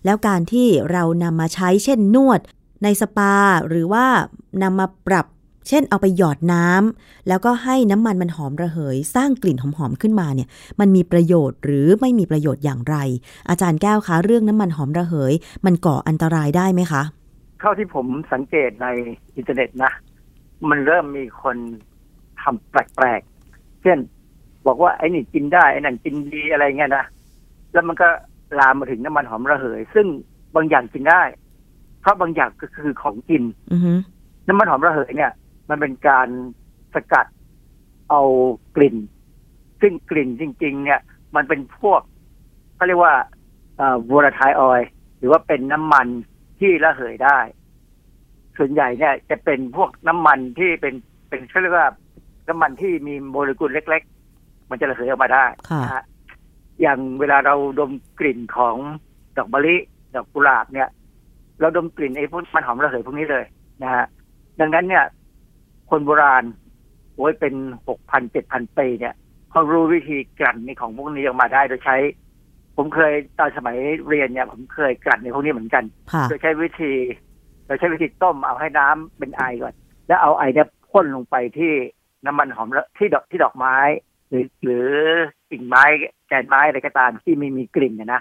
[0.04, 2.40] แล้วการที่เรานำมาใช้เช่นนวด
[2.82, 3.34] ในสปา
[3.68, 4.06] หรือว่า
[4.62, 5.26] นำมาปรับ
[5.68, 10.48] เช่นเอาไปหยอดน้ำแล้วก็ให้น้ำมันมันหอมระเหย สร้างกลิ่นหอมๆขึ้นมาเนี่ย
[10.80, 12.96] มันมีประโยชน์หรือไม่มีประโยชน์อย่างไร
[13.50, 15.32] อาจารย์แก้วคะเรื่องน้ำมันหอมระเหย
[15.66, 17.02] มันก่ออันตรายได้ไหมคะ
[17.60, 18.86] เท่าที่ผมสังเกตใน
[19.36, 19.92] อินเทอร์เน็ตนะ
[20.68, 21.56] มันเริ่มมีคน
[22.42, 23.98] ทำแปลกๆ เช่น
[24.66, 27.04] บอกว่าไอ้นี่กินได้ไอ้นั่นกินดีอะไรเงี้ยนะ
[27.72, 28.08] แล้วมันก็
[28.58, 30.06] ลามมาถึงน้ำมันหอมระเหย ซึ่ง
[30.54, 31.22] บางอย่างกินได้
[32.00, 33.42] เพราะบางอย่างก็คือของกิน
[33.72, 33.92] อือฮึ
[34.48, 35.32] น้ำมันหอมระเหยเนี่ย
[35.68, 36.28] มันเป็นการ
[36.94, 37.26] สกัด
[38.10, 38.22] เอา
[38.76, 38.96] กลิ่น
[39.80, 41.00] ซึ่งกลิ่นจริง ๆ เนี่ย
[41.36, 42.00] มันเป็นพวก
[42.74, 43.14] เขาเรียกว่า
[43.76, 44.84] เอ่อ volatile oil
[45.18, 46.06] หรือว่าเป็นน้ำมัน
[46.58, 47.38] ที่ระเหยได้
[48.58, 50.94] ส่วนใหญ่เนี่ย จะเป็นพวกน้ำมันที่เป็น
[51.28, 51.88] เป็นเขาเรียกว่า
[52.48, 54.17] น้ำมันที่มีโมเลกุลเล็กๆ
[54.70, 56.04] มันจะระเหยออกมาได้ค่ะนะฮะ
[56.80, 58.76] อย่างเวลาเราดมกลิ่นของ
[59.36, 59.76] ดอกมะลิ
[60.14, 60.88] ดอกกุหลาบเนี่ย
[61.60, 63.44] เราดมกลิ่นไอ้พวกมันหอมระเหยพวกนี้เลย
[63.82, 64.04] นะฮะ
[64.60, 65.04] ดังนั้นเนี่ย
[65.90, 66.44] คนโบราณ
[67.16, 67.54] โอ้ยเป็น
[67.88, 69.14] หกพันเจ็ดพันปีเนี่ย
[69.50, 71.96] เขารู้วิธีกลั่นในของพวกนี้ออกมาได้โดยใช้
[72.76, 73.76] ผมเคยตอนสมัย
[74.08, 76.92] เรียนเนี่ย ผมเคยกลั่นในพวกนี้เหมือนกันค่ะโดยใช้วิธี
[77.66, 79.74] โดยใช้วิธีต้มเอาให้น้ำเป็นไอก่อน
[80.08, 81.72] แล้วเอาไอเนี่ยพ่นลงไปที่
[82.26, 83.76] น้ำมันหอมระที่ดอกที่ดอกไม้
[84.28, 84.88] หรือหรือ
[85.50, 85.84] กิ่งไม้
[86.28, 88.20] แกนไม้อะไรก็ตามที่ไม่มีกลิ่นเนยนะ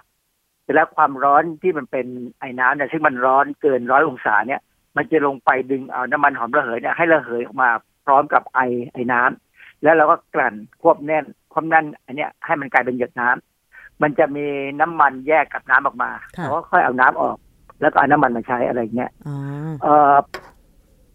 [0.64, 2.08] เสร็จแล้วความร้อนที่มันเป็น
[2.40, 4.62] ไอ้น้ำเนี่ยซึ่งมันร้อนเกินร้อยองศาเนี่ย
[4.98, 7.70] มันจะลงไปดึงเอาน้ำมันหอมระเหยเนี่ยให้ระเหยออกมา
[8.06, 8.60] พร้อมกับไอ
[8.94, 14.46] ไอ้น้ำแล้วเราก็กลั่นควบแน่นควบแน่นอันเนี้ยให้มันกลายเป็นหยดน้ำมันจะมี
[14.80, 17.38] น้ำมันแยกกับน้ำออกมาค่ะแล้วก็ค่อยเอาน้ำออก
[17.82, 19.36] แล้วก็เอาน้ำมันมาใช้อะไรเงี้ยอ๋อ
[19.84, 20.16] เอ่อ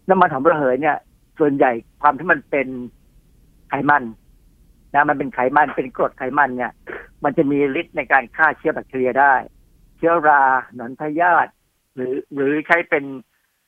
[0.09, 0.97] น้ำมันหอมระเหยเนี่ย
[1.39, 1.71] ส่วนใหญ่
[2.01, 2.67] ความที่มันเป็น
[3.69, 4.03] ไขมัน
[4.93, 6.71] นะมันเป็นไขมันเป็นกรดไขมันเนี่ย
[7.23, 9.33] มันจะมีฤทธิ์ในการฆ่าเชื้อแบคทีเรียได้
[9.97, 10.41] เชื้อรา
[10.75, 11.51] หนอนพยาธิ
[11.95, 13.03] หรือหรือใช้เป็น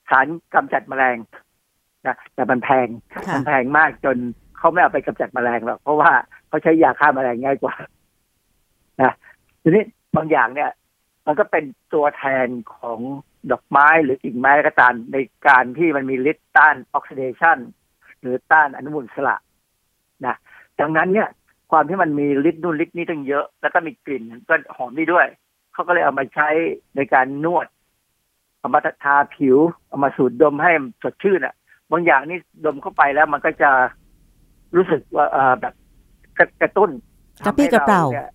[0.09, 1.17] สารกำจัดแมลง
[2.07, 4.17] นะแต่มันแพงค่ะมันแพงมากจน
[4.57, 6.11] เขาไม่เอาไปกำจัดแมลงหรอกเพราะว่า
[6.47, 7.76] เขาใช้ยาฆ่าแมลงง่ายกว่า
[9.01, 9.13] นะ
[9.61, 9.84] ทีนี้
[10.15, 10.71] บางอย่างเนี่ย
[11.26, 11.63] มันก็เป็น
[11.93, 12.99] ตัวแทนของ
[13.51, 15.17] ดอกไม้หรือกิ่งไม้ก็ตามใน
[15.47, 17.57] การที่มันมีฤทธิ์ต้านออกซิเดชัน
[18.21, 19.36] หรือต้านอนุมูลอิสระ
[20.26, 20.36] นะ
[20.82, 21.30] ดังนั้นเนี่ย
[21.71, 25.28] ความที่มันมีฤทธิ์นู่นฤทธิ์นี้ตั้งเยอะ แล้วก็มีกลิ่นก็หอมดีด้วย
[25.73, 26.49] เขาก็เลยเอามาใช้
[26.95, 27.67] ในการนวด
[28.59, 29.57] เอามาทาผิว
[29.88, 31.53] เอามาสูดดมให้มันสดชื่นอะ
[31.91, 33.69] บางอย่างนี่ดมเข้าไปแล้วมันก็จะ
[34.76, 35.73] รู้สึกว่าเอ่อแบบ
[36.38, 36.89] กระกระตุ้น
[37.45, 38.30] กระปรี้กระเปร่าทำให้นี่ย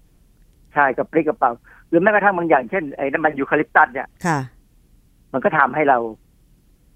[0.74, 1.50] ใช่กระปรี้กระเป๋า
[1.88, 4.38] หรือแม้กระทั่งบางอย่างเช่นไอ้น้ำมันยูคาลิปตัสเนี่ยค่ะ
[5.32, 5.98] มันก็ทำให้เรา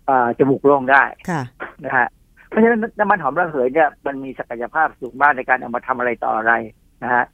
[0.07, 1.43] เอ่อจมูกโล่งได้ค่ะ
[1.85, 2.09] นะฮะ
[2.55, 6.53] เพราะฉะนั้นน้ำมันหอมระเหยเนี่ยมันมีศักยภาพสูงมากในการเอามาทำอะไรต่ออะไร
[7.03, 7.25] นะฮะ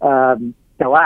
[0.00, 0.36] เอ่อ
[0.78, 1.04] แต่ว่า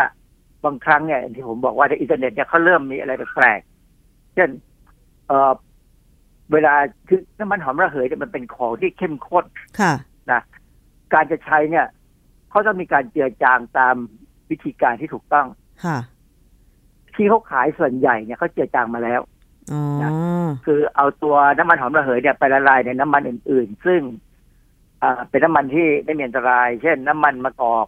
[0.65, 4.51] บางครั้งเนี่ยอย่างที่ผมบอกว่าในอินเทอร์เน็ตเนี่ยเขาเริ่มมีอะไรแปลกๆเช่น
[5.27, 5.53] เอ่อ
[6.53, 6.75] เวลา
[7.09, 9.45] คือน้ำมันหอมระเหยเนี่ยมันเป็นของที่เข้มข้น
[9.81, 9.93] ค่ะ
[10.31, 10.41] นะ
[11.15, 11.87] การจะใช้เนี่ย
[12.51, 13.95] เขาต้องมีการเจือจางตาม
[14.51, 15.47] วิธีการที่ถูกต้อง
[15.85, 15.99] ค่ะ
[17.15, 19.30] ที่เขาขายส่วนใหญ่เนี่ยเขาเจือจางมาแล้วอ๋อ
[20.64, 24.01] คือเอาตัวน้ำมันหอมระเหยเนี่ยไปละลายในน้ำมันอื่น ๆ ซึ่ง
[25.03, 27.87] อ่าเป็นน้ำมันที่ไม่มีอันตราย เช่น น้ำมันมะกอก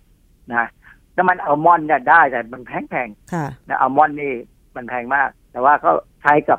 [0.50, 0.68] นะ
[1.16, 4.32] น้ำมันอัลมอนด์เนี่ยได้แต่มันแพงค่ะๆนะอัลมอนด์นี่
[4.76, 5.90] มันแพงมาก แต่ว่าก็
[6.22, 6.58] ใช้กับ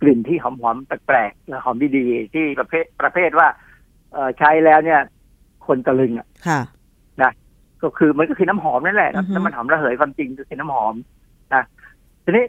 [0.00, 3.48] กลิ่นที่หอมๆแปลกๆและหอมดีๆที่ประเภทประเภทว่า
[4.12, 5.00] เอ่อใช้แล้วเนี่ย
[5.66, 6.60] คนตะลึงอะค่ะ
[7.82, 10.94] ก็คือมันก็คือน้ำหอมนั่นแหละอือฮึน้ำมันหอมระเหยความจริงคือน้ำหอม
[11.54, 11.62] นะ
[12.24, 12.44] ทีนี้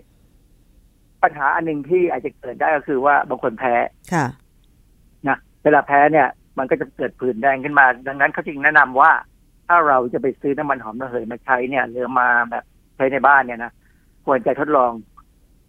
[1.23, 3.75] ปัญหาอันหนึ่งที่อาจจะเกิดได้ก็คือว่าบางคนแพ้
[4.13, 4.25] ค่ะ
[5.27, 9.11] นะเวลาแพ้เนี่ย มันก็จะเกิดผื่นแดงขึ้นมา ดังนั้นเขาจึงแนะนำว่า
[9.67, 12.63] ถ้าเราจะไปซื้อน้ำมันหอมระเหยมาใช้เนี่ยหรือมาแบบ
[12.95, 13.71] ใช้ในบ้านเนี่ยนะ
[14.25, 14.91] ควรจะทดลอง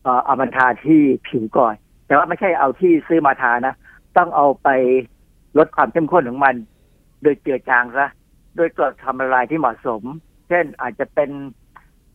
[0.02, 1.74] เอ่อเอามันทาที่ผิวก่อน
[2.06, 3.74] แต่ว่าไม่ใช่เอาที่ซื้อมาทานะ
[4.16, 4.68] ต้องเอาไป
[5.58, 6.54] ลดความเข้มข้นของมัน
[7.22, 8.08] โดยเจือจางซะ
[8.56, 10.02] โดยกรดทำละลายที่เหมาะสม
[10.48, 11.30] เช่นอาจจะเป็น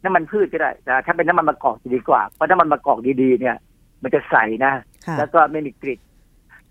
[0.03, 3.55] น้ำมันพืชก็ได้แต่ถ้าเป็นน้ำมันมะกอกจะดีกว่า เพราะน้ำมันมะกอกดีๆเนี่ย
[4.03, 4.35] มันจะใส
[4.65, 4.73] นะ
[5.05, 5.99] ค่ะแล้วก็ไม่มีกลิ่น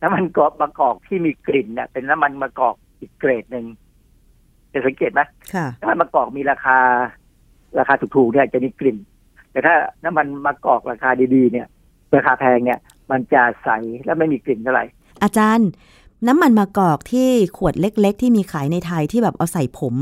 [0.03, 3.67] น้ำมันกอกมะกอกที่มีกลิ่นเนี่ยเป็นน้ำมันมะกอกอีกเกรดหนึ่ง
[4.73, 5.21] จะสังเกตไหม
[5.55, 6.79] ค่ะน้ำมันมะกอกมีราคา
[7.79, 8.97] ราคาถูกๆเนี่ยจะมีกลิ่น
[9.51, 9.75] แต่ถ้า
[10.05, 11.67] น้ำมันมะกอกราคาดีๆ เนี่ย
[12.17, 12.79] ราคาแพงเนี่ย
[13.11, 13.71] มันจะใส
[14.05, 14.85] และไม่มีกลิ่นเท่าไหร่
[15.23, 15.71] อาจารย์
[16.27, 19.95] น้ำมันมะกอกที่ขวดเล็ก ๆ ที่มีขายในไทยที่แบบเอาใส่ผม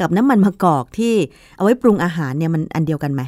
[0.00, 1.14] กับน้ำมันมะกอกที่
[1.56, 3.22] เอาไว้ปรุงอาหารเนี่ยมันอันเดียวกันไหม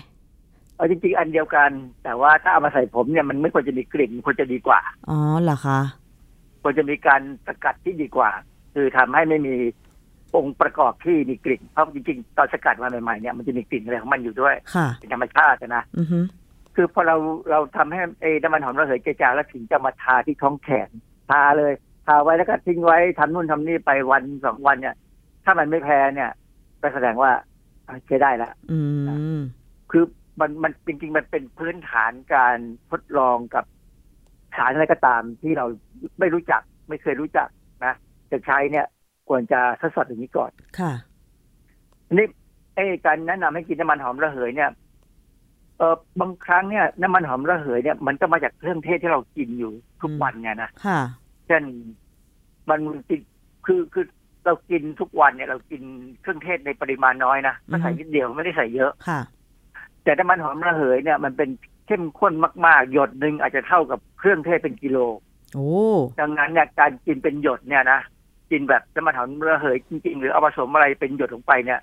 [0.76, 1.70] เอาจริงๆ อันเดียวกัน
[2.04, 4.80] แต่ว่าถ้าเอามาใส่ผมเนี่ยมันไม่ควรจะมีกลิ่นควรจะดีกว่า
[5.10, 5.80] อ๋อเหรอคะ
[6.62, 8.30] ควรจะมีการสกัดที่ดีกว่า
[8.74, 9.54] คือทำให้ไม่มี
[10.36, 16.18] องค์ประกอบที่มีกลิ่นเพราะจริงๆ ตอนสกัดมาใหม่ๆเนี่ยมันจะมีกลิ่นอะไรของมันอยู่ด้วยค่ะเป็นธรรมชาตินะอือฮึ
[16.74, 17.16] คือพอเรา
[17.50, 20.90] เราทำให้ไอ้น้ำมันหอมระเหยเจอจางแล้วถึงจะมาทาที่ท้องแขน
[21.30, 21.72] ทาเลย
[22.06, 24.96] ทาไว้แล้วก็ทิ้งไว้ทำนู่นทำนี่ไปวันสองวันเนี่ย
[25.44, 26.30] ถ้ามันไม่แพ้เนี่ย
[26.82, 27.30] ก็แสดงว่า
[27.88, 28.80] อะใช้ได้ละอื
[29.38, 29.40] ม
[29.90, 30.04] คือ
[30.40, 32.56] มันมันจริงๆมันเป็นพื้นฐานการ
[32.90, 33.64] ทดลองกับ
[34.56, 35.66] สารอะไรก็ตามที่เรา
[36.20, 37.48] ไม่รู้จัก ไม่เคยรู้จัก
[37.84, 37.94] นะ
[38.32, 38.86] จะใช้เนี่ย
[39.28, 40.92] ควรจะทดสอบอย่างนี้ก่อน ค่ะ
[42.06, 42.26] ทีนี้
[42.74, 44.70] ไอ้การแนะนำให้กินน้ำมันหอมระเหยเนี่ย
[45.78, 51.00] เออบางครั้งเนี่ยน้ำมันหอมระเหยเนี่ยมันก็มาจากเครื่องเทศที่เรากินอยู่ทุกวันไงนะ ค่ะ
[51.46, 51.62] เช่น
[52.70, 52.80] มัน
[53.10, 53.20] ติด
[53.66, 54.06] คือคือ
[54.44, 55.82] เรากินทุกวันเนี่ย เรากิน
[56.20, 59.20] เครื่องเทศในปริมาณน้อยนะก็ใส่อือฮึนิดเดียวไม่ได้ใส่เยอะค่ะ
[60.02, 61.50] แต่น้ำมันหอมระเหยเนี่ย มันเป็น
[61.86, 62.32] เข้มข้น
[62.66, 64.98] มาก ๆ หยดหนึ่งอาจจะเท่ากับเครื่องเทศเป็นกิโล
[65.54, 65.70] โอ้
[66.20, 68.00] ดังนั้นเนี่ยการกินเป็นหยดเนี่ยนะ
[68.50, 71.80] กินแบบน้ำมันหอมระเหยจริง ๆ หรือเอาผสมอะไรเป็นหยดลงไปเนี่ย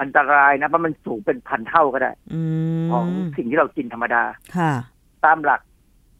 [0.00, 2.42] อันตรายนะเพราะมันสูงเป็นพันเท่าก็ได้อื
[2.84, 4.22] มของสิ่งที่เรากินธรรมดา
[4.56, 4.72] ค่ะ
[5.24, 5.60] ตามหลัก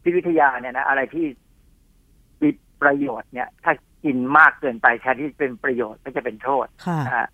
[0.03, 1.29] พิวิทยาเนี่ยนะอะไรที่มี
[2.81, 3.73] ประโยชน์เนี่ย ถ้า
[4.05, 7.27] กินมากเกินไปแทนที่จะเป็นประโยชน์ก็จะเป็นโทษค่ะนะฮะ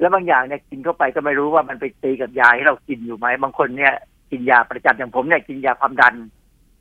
[0.00, 3.94] แล้วบางอย่างเนี่ยกินเข้าไปก็ไม่รู้ว่ามันไปตีกับยาที่เรากินอยู่ไหมบางคนเนี่ย
[4.30, 6.14] กินยาประจำอย่างผมเนี่ยกินยาความดัน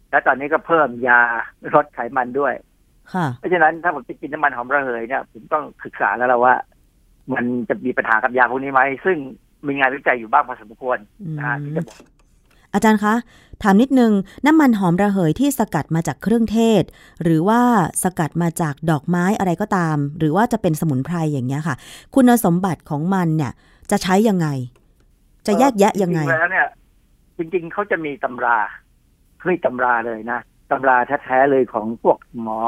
[0.10, 1.20] แล้วตอนนี้ก็เพิ่มยา
[1.76, 2.54] ลดไขมันด้วย
[3.14, 6.56] ค่ะเพราะฉะนั้นถ้าผมจะกินน้ำมันหอมระเหยเนี่ยผมต้องศึกษาแล้วล่ะว่า
[7.34, 9.18] มันจะมีปัญหากับยาพวกนี้ไหมซึ่ง
[9.68, 10.98] มีงานวิจัยอยู่บ้างพอสมควร
[11.38, 11.98] นะฮะที่จะบอก
[12.74, 13.16] อาจารย์คะ
[13.64, 14.12] ถามนิดนึง
[14.46, 16.84] น้ำมันหอมระเหยที่สกัดมาจากเครื่องเทศ
[17.24, 17.62] หรือว่า
[18.04, 21.76] สกัดมาจากดอกไม้อะไรก็ตาม หรือว่าจะเป็นสมุนไพรอย่างเงี้ยค่ะ
[22.16, 23.52] คุณสมบัติของมันเนี่ย
[23.92, 24.48] จะใช้ยังไง
[25.48, 26.68] จะแยกแยะยังไงจริๆแล้วเนี่ย
[27.38, 28.58] จริงๆเขาจะมีตำรา
[29.50, 30.40] มีตำราเลยนะ
[30.72, 32.62] ตำราแท้ๆเลยของพวกหมอ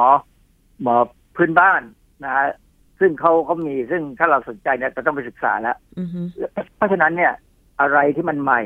[0.82, 0.96] หมอ
[1.36, 1.82] พื้นบ้าน
[2.24, 2.48] นะฮะ
[3.00, 6.22] ซึ่งเขาเขามีซึ่งถ้าเราสนใจเนี่ยจะต้องไปศึกษาแล้วอือฮึ
[6.78, 7.34] เพราะฉะนั้นเนี่ย
[7.82, 8.62] อะไรที่มันใหม่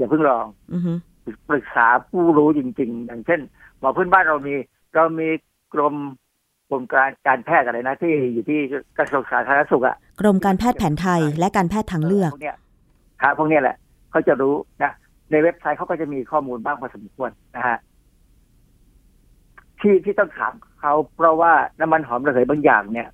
[0.00, 0.92] อย่าเพิ่งลองอือฮึ
[1.50, 3.40] ปรึกษาผู้รู้จริง ๆ อย่างเช่น
[3.78, 4.54] หมอพื้นบ้านเรามี
[4.94, 5.28] เรามี
[5.74, 5.94] กรม
[6.68, 8.60] กรมการการแพทย์อะไรนะ ที่อยู่ที่
[8.98, 12.56] กระทรวงสาธารณสุขอะกรมการแพทย์แผนไทยและการแพทย์ทางเลือกพวกเนี้ย
[13.22, 13.76] ครับพวกเนี้ยแหละ
[14.10, 14.92] เขาจะรู้นะ
[15.30, 17.78] ในเว็บไซต์เขาก็จะมีข้อมูลบ้างพอสมควรนะฮะ
[19.80, 23.08] ที่ที่ต้องถามเขาเพราะว่าน้ำมันหอมระเหยบางอย่างเนี่ย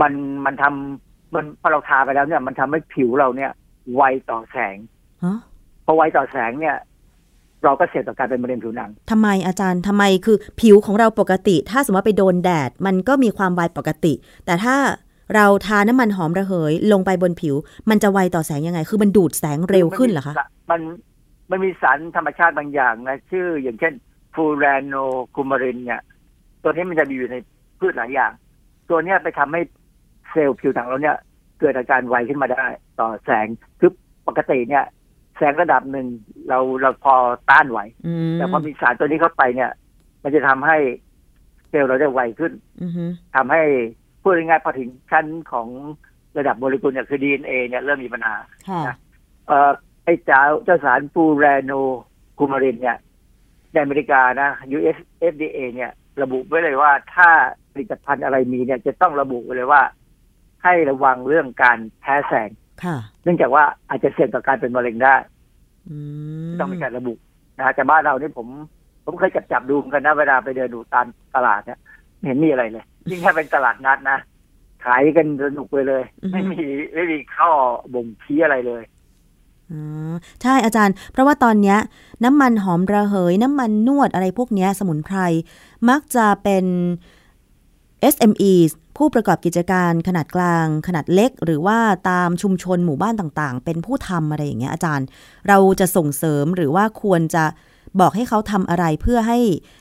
[0.00, 0.12] มัน
[0.44, 3.50] มันทำมันพอเราทาไปแล้วเนี่ย มันทำให้ผิวเราเนี่ย
[3.94, 4.76] ไวต่อแสง
[5.24, 5.38] ฮะ
[5.84, 6.76] พอไวต่อแสงเนี่ย
[7.64, 14.12] เราก็เสี่ยงต่อการเป็นมะเร็งผิวหนังทำไมอาจารย์ทำไมคือผิวของเราปกติ ถ้าสมมติว่าไปโดนแดด มันก็มีความไวปกติ
[14.46, 14.76] แต่ถ้า
[15.34, 17.54] เราทาน้ำมันหอมระเหย ลงไปบนผิว
[17.90, 20.34] มันจะไวต่อแสงยังไง คือมันดูดแสงเร็วขึ้นเหรอคะ
[20.70, 20.80] มัน
[21.50, 23.92] มันมีสารธรรมชาติบางอย่างนะชื่อ อย่างเช่น
[24.34, 24.94] ฟูแรโน
[25.34, 26.02] กูมารินเนี่ย
[26.62, 27.36] ตัวนี้มันจะมีอยู่ใน
[27.78, 28.32] พืชหลายอย่าง
[28.90, 29.60] ตัวเนี้ยไปทำให้
[30.30, 31.16] เซลล์ผิวหนังเราเนี่ย
[31.60, 32.66] เกิดอาการไวขึ้นมาได้
[33.00, 33.46] ต่อแสง
[33.80, 33.90] คือ
[34.28, 34.84] ปกติเนี่ย
[35.36, 36.06] แสงระดับหนึ่ง
[36.48, 37.14] เราเราพอ
[37.50, 39.70] ต้านไหวอืมแต่พอมีสารตัวนี้เข้าไปเนี่ย
[40.22, 40.78] มันจะทำให้
[41.68, 43.04] เซลล์เราได้ไวขึ้นอือฮึ
[43.34, 43.62] ทำให้
[44.22, 45.68] พูดง่ายๆพอถึงชั้นของ
[46.38, 48.36] ระดับโมเลกุลเนี่ยคือ DNA เนี่ยเริ่มมีปัญหา
[48.68, 48.82] ค่ะ
[49.46, 49.70] เอ่อ
[50.04, 51.72] ไอ้เจ้าเจ้าสารฟูแรโน
[52.38, 52.98] คูมารินเนี่ย
[53.72, 54.96] ในอเมริกานะ US
[55.32, 55.90] FDA เนี่ย
[56.22, 57.28] ระบุไว้เลยว่าถ้า
[57.72, 59.82] ผลิตภัณฑ์อะไรมีเนี่ยจะต้องระบุไว้เลยว่า
[60.64, 62.63] ให้ระวังเรื่องการแพ้แสงค่ะ
[63.24, 65.14] เนื่องจากว่าอาจจะเสี่ยงต่อการเป็นมะเร็งได้
[65.88, 65.96] อื
[66.50, 67.14] มต้องมีการระบุ
[67.58, 68.48] นะแต่บ้านเรานี่ผม
[69.04, 71.78] ผมเคยจับจับดูเหมือนกันนะเวลาไปเดินดูตามตลาดเนี่ย
[72.18, 74.18] ไม่เห็นมีอะไรเลย ยิ่งถ้าเป็นตลาดนัดนะ
[74.84, 76.62] ขายกันสนุกไปเลยอือฮึไม่มี
[76.94, 77.50] ไม่มีข้อ
[77.94, 78.82] บ่งชี้อะไรเลย
[79.70, 81.78] อ๋อใช่อาจารย์ เพราะว่าตอนเนี้ย
[82.24, 85.18] น้ำมันหอมระเหย น้ำมันนวดอะไรพวกเนี้ยสมุนไพร
[85.88, 86.64] มักจะเป็น
[88.14, 88.52] SME
[88.96, 91.78] ผู้ประกอบกิจการขนาดกลาง ขนาดเล็ก หรือว่า
[92.10, 95.06] ตามชุมชนหมู่บ้านต่างๆ เป็นผู้ทำอะไรอย่างเงี้ยอาจารย์
[95.48, 97.44] เราจะส่งเสริมหรือว่าควรจะ
[98.00, 99.38] บอกให้เขาทำอะไรเพื่อให้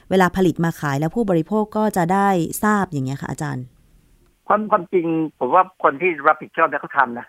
[0.10, 2.30] เวลาผลิตมาขายแล้วผู้บริโภคก็จะได้
[2.64, 3.64] ทราบอย่างเงี้ยค่ะอาจารย์
[4.48, 5.06] ความความจริง
[5.40, 7.28] ผมว่าคนที่รับผิดชอบเนี่ยเขาทำนะ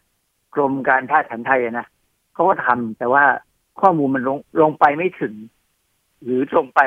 [0.54, 1.86] กรมการแพทย์แผนไทยนะ
[2.34, 3.24] เขาก็ทำแต่ว่า
[3.80, 5.34] ข้อมูลมันลงลงไปไม่ถึง
[6.22, 6.80] หรือลงไป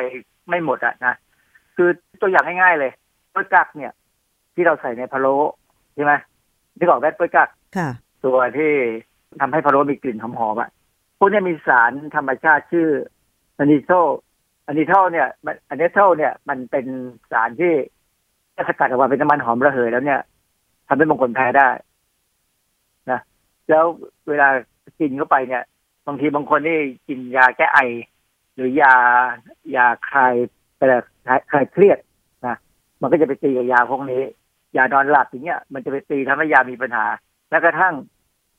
[0.49, 1.13] ไม่หมดอะนะ
[1.75, 1.89] คือ
[2.21, 2.91] ตัวอย่างง่ายๆเลย
[3.31, 3.91] เปื้อยกักเนี่ย
[4.57, 5.35] ที่เราใส่ในพะโล้
[5.95, 6.13] ใช่ไหม
[6.77, 7.89] นึกออกไหมเปื้อยกักค่ะ
[8.25, 8.71] ตัวที่
[9.41, 10.69] ทำให้พะโล้มีกลิ่นหอมๆอะ
[11.17, 12.87] พวกเนี้ยมีสารธรรมชาติชื่อ
[13.57, 13.91] อะนิโซ
[14.67, 16.85] อะนิโทเนี่ยมันอะนิโทเนี่ยมันเป็น
[17.31, 17.73] สารที่
[18.55, 20.21] ถ้าสกัดออกมาเป็นน้ำมันหอมระเหยแล้วเนี่ย
[20.87, 21.69] ทำให้บางคนแพ้ได้
[23.11, 23.19] นะ
[23.69, 23.85] แล้ว
[24.27, 24.47] เวลา
[24.99, 25.63] กินเข้าไปเนี่ย
[26.07, 27.79] บางทีบางคนนี่กินยาแก้ไอ
[28.55, 28.93] หรือยา
[29.75, 30.33] ยาคลาย
[30.77, 30.85] แต่
[31.51, 31.99] คลายเครียด
[32.47, 32.55] นะ
[33.01, 34.21] มันก็จะไปตีกับยาพวกนี้
[34.77, 37.05] ยานอนหลับอย่างเงี้ยมันจะไปตีทำให้ยามีปัญหา
[37.49, 37.93] แล้วกระทั่ง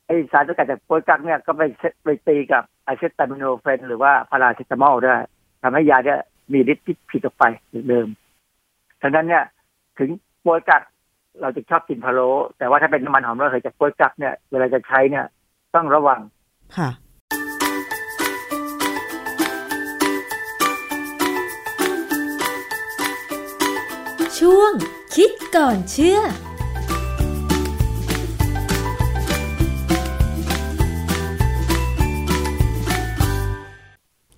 [0.06, 1.62] ไอสารสกัดจากโปรกักเนี่ยก็ไป
[2.04, 5.16] ไปตีกับอะเซตามิโนเฟนหรือว่าพาราเซตามอลได้
[5.62, 6.20] ทำให้ยาเนี่ย
[6.52, 7.44] มีฤทธิ์ที่ผิดออกไป
[7.74, 8.08] จากเดิม
[9.02, 9.44] ฉะนั้นเนี่ย
[9.98, 10.10] ถึง
[10.40, 10.82] โปรกัก
[11.40, 15.26] เราจะชอบกินพะโล้แต่ว่าถ้าเป็นน้ำมันหอมระเหยจากโปรกักเนี่ยเวลาจะใช้เนี่ย
[15.74, 16.20] ต้องระวัง
[16.76, 16.88] ค่ะ
[24.44, 24.72] ช่วง
[25.14, 26.22] คิดก่อนเชื่อแ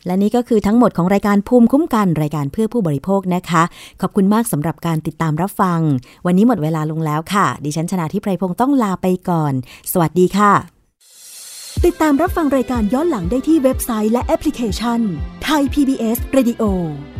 [0.09, 3.63] ละนี่ก็คือทั้งหมดของรายการภูมิคุ้มกันรายการเพื่อผู้บริโภคนะคะ
[4.01, 5.81] ขอบคุณมากสำหรับการติดตามรับฟัง
[6.27, 9.53] วันนี้หมดเวลาลงแล้วค่ะ ดิฉันชนะทิพไพรพงศ์ต้องลาไปก่อน
[9.93, 10.53] สวัสดีค่ะ
[11.85, 15.01] ติดตามรับฟังรายการย้อนหลังได้ที่เว็บไซต์และแอปพลิเคชัน
[15.45, 16.63] ไทย PBS Radio